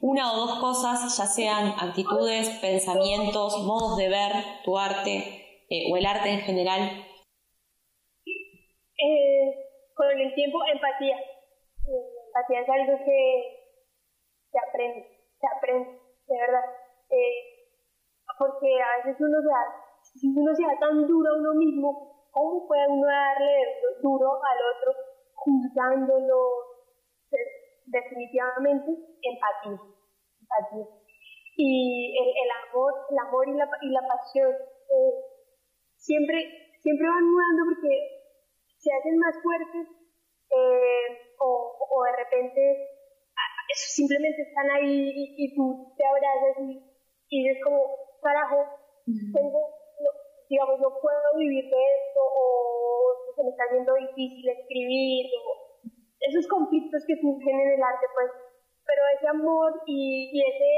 una 0.00 0.32
o 0.32 0.36
dos 0.36 0.58
cosas, 0.58 1.16
ya 1.16 1.26
sean 1.26 1.74
actitudes, 1.78 2.50
pensamientos, 2.60 3.62
modos 3.64 3.96
de 3.96 4.08
ver 4.08 4.32
tu 4.64 4.76
arte 4.76 5.62
eh, 5.70 5.90
o 5.90 5.96
el 5.96 6.04
arte 6.04 6.30
en 6.30 6.40
general. 6.40 6.80
Eh, 8.98 9.54
con 9.94 10.10
el 10.10 10.34
tiempo, 10.34 10.58
empatía. 10.72 11.16
Empatía 12.26 12.60
es 12.62 12.68
algo 12.68 12.98
que 13.04 13.44
se 14.50 14.58
aprende, 14.58 15.06
se 15.40 15.46
aprende, 15.56 15.88
de 16.26 16.36
verdad. 16.36 16.64
Porque 18.38 18.68
a 18.80 19.06
veces 19.06 19.20
uno 19.20 19.40
se 19.40 19.48
da, 19.48 19.64
si 20.02 20.26
uno 20.28 20.54
se 20.54 20.62
da 20.62 20.78
tan 20.78 21.06
duro 21.06 21.30
a 21.30 21.38
uno 21.38 21.54
mismo, 21.54 22.28
¿cómo 22.30 22.66
puede 22.66 22.86
uno 22.88 23.06
darle 23.06 24.00
duro 24.02 24.34
al 24.34 24.58
otro? 24.76 25.06
juzgándolo 25.46 26.38
definitivamente 27.86 28.90
empatía, 29.22 29.78
empatía. 30.40 30.86
Y 31.56 32.18
el, 32.18 32.28
el, 32.28 32.50
amor, 32.66 32.92
el 33.08 33.18
amor 33.18 33.48
y 33.48 33.52
la, 33.54 33.70
y 33.80 33.88
la 33.90 34.02
pasión 34.08 34.50
eh, 34.50 35.12
siempre, 35.94 36.36
siempre 36.82 37.08
van 37.08 37.24
mudando 37.24 37.62
porque 37.70 37.94
se 38.76 38.90
hacen 38.92 39.18
más 39.18 39.34
fuertes 39.42 39.86
eh, 40.50 41.06
o, 41.38 41.78
o, 41.90 42.04
de 42.04 42.16
repente 42.24 42.60
simplemente 43.74 44.42
están 44.42 44.70
ahí 44.70 45.10
y, 45.14 45.44
y 45.44 45.54
tú 45.54 45.94
te 45.96 46.04
abrazas 46.04 46.58
y, 46.60 46.82
y 47.30 47.48
dices 47.48 47.64
como, 47.64 48.05
carajo, 48.26 48.58
tengo, 49.06 49.60
no, 50.02 50.10
digamos, 50.50 50.80
no 50.82 50.90
puedo 50.98 51.28
vivir 51.38 51.70
de 51.70 51.78
esto 51.78 52.18
o 52.18 53.14
se 53.36 53.42
me 53.44 53.50
está 53.50 53.62
haciendo 53.70 53.94
difícil 53.94 54.48
escribir, 54.50 55.30
o 55.46 55.66
esos 56.18 56.46
conflictos 56.50 57.06
que 57.06 57.14
surgen 57.22 57.54
en 57.54 57.70
el 57.78 57.82
arte, 57.82 58.06
pues, 58.18 58.30
pero 58.82 59.02
ese 59.14 59.28
amor 59.28 59.82
y, 59.86 60.30
y, 60.34 60.42
ese, 60.42 60.72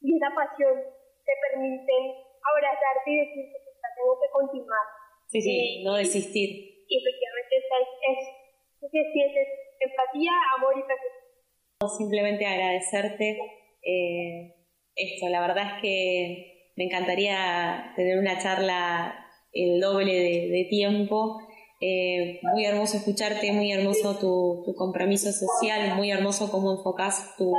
y 0.00 0.16
esa 0.16 0.28
pasión 0.36 0.76
te 1.24 1.32
permiten 1.48 2.02
abrazarte 2.44 3.08
y 3.08 3.18
decir 3.20 3.44
que 3.48 3.72
tengo 3.96 4.20
que 4.20 4.28
continuar. 4.32 4.86
Sí, 5.28 5.40
sí, 5.40 5.84
no 5.84 5.94
desistir. 5.96 6.84
Y 6.88 6.92
efectivamente 7.00 7.56
es 7.56 7.64
eso. 7.64 8.30
Entonces, 8.74 9.12
sientes 9.12 9.48
empatía, 9.80 10.32
amor 10.58 10.74
y 10.76 10.82
pasión. 10.82 11.16
Simplemente 11.96 12.44
agradecerte 12.44 13.38
eh, 13.82 14.61
esto. 14.96 15.28
La 15.28 15.40
verdad 15.40 15.76
es 15.76 15.82
que 15.82 16.70
me 16.76 16.84
encantaría 16.84 17.92
tener 17.96 18.18
una 18.18 18.38
charla 18.38 19.18
el 19.52 19.80
doble 19.80 20.12
de, 20.12 20.66
tiempo 20.70 21.42
eh, 21.80 22.40
muy 22.42 22.64
hermoso 22.64 22.96
escucharte, 22.96 23.52
muy 23.52 23.72
hermoso 23.72 24.16
tu, 24.18 24.62
tu, 24.64 24.74
compromiso 24.74 25.30
social, 25.32 25.94
muy 25.96 26.10
hermoso 26.10 26.50
cómo 26.50 26.72
enfocas 26.72 27.36
tu 27.36 27.52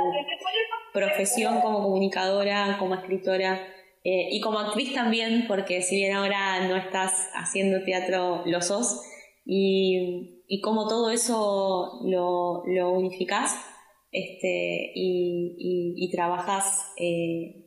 profesión 0.92 1.60
como 1.60 1.82
comunicadora, 1.82 2.76
como 2.78 2.94
escritora 2.94 3.60
eh, 4.02 4.28
y 4.30 4.40
como 4.40 4.58
actriz 4.58 4.94
también, 4.94 5.44
porque 5.46 5.82
si 5.82 5.96
bien 5.96 6.14
ahora 6.14 6.66
no 6.68 6.76
estás 6.76 7.28
haciendo 7.34 7.84
teatro, 7.84 8.42
lo 8.46 8.60
sos, 8.60 9.02
y, 9.44 10.42
y 10.48 10.60
cómo 10.60 10.88
todo 10.88 11.10
eso 11.10 12.00
lo, 12.04 12.64
lo 12.66 12.90
unificás 12.92 13.56
este, 14.14 14.92
y, 14.94 16.08
trabajas 16.12 16.94
eh, 16.96 17.66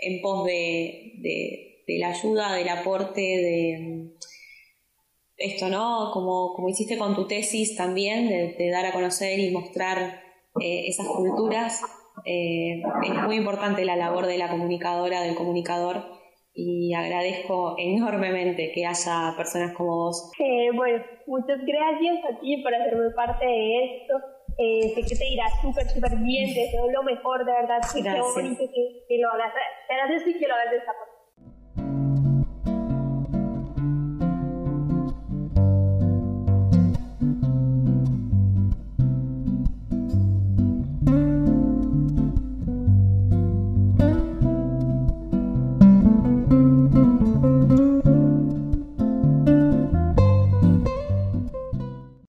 en 0.00 0.22
pos 0.22 0.46
de, 0.46 1.84
la 1.86 2.08
ayuda, 2.08 2.54
del 2.54 2.68
aporte, 2.70 3.20
de 3.20 4.10
esto, 5.36 5.68
¿no? 5.68 6.10
Como, 6.14 6.66
hiciste 6.70 6.96
con 6.96 7.14
tu 7.14 7.26
tesis 7.26 7.76
también, 7.76 8.28
de, 8.28 8.70
dar 8.70 8.86
a 8.86 8.92
conocer 8.92 9.38
y 9.38 9.50
mostrar 9.50 10.22
eh, 10.62 10.86
esas 10.86 11.06
culturas. 11.06 11.82
Eh, 12.24 12.80
es 13.04 13.22
muy 13.22 13.36
importante 13.36 13.84
la 13.84 13.96
labor 13.96 14.26
de 14.26 14.38
la 14.38 14.48
comunicadora, 14.48 15.20
del 15.20 15.34
comunicador, 15.34 16.04
y 16.54 16.94
agradezco 16.94 17.74
enormemente 17.78 18.72
que 18.74 18.86
haya 18.86 19.34
personas 19.36 19.76
como 19.76 19.96
vos. 19.96 20.32
Bueno, 20.74 21.04
muchas 21.26 21.60
gracias 21.66 22.24
a 22.24 22.40
ti 22.40 22.62
por 22.62 22.74
hacerme 22.74 23.10
parte 23.14 23.44
de 23.44 23.84
esto. 23.84 24.14
Eh, 24.62 24.92
sé 24.94 25.00
que 25.08 25.16
te 25.16 25.26
irá 25.26 25.48
súper, 25.62 25.88
súper 25.88 26.16
bien, 26.16 26.52
deseo 26.52 26.90
lo 26.90 27.02
mejor, 27.02 27.46
de 27.46 27.52
verdad. 27.52 27.80
Qué 27.94 28.02
bonito 28.02 28.58
que, 28.58 29.04
que, 29.08 29.18
lo 29.18 29.30
hagas. 29.32 29.54
Que 29.88 30.46
lo 30.46 30.54
hagas 30.54 30.70
de 30.70 30.76
esta 30.76 30.92
forma. 30.92 31.09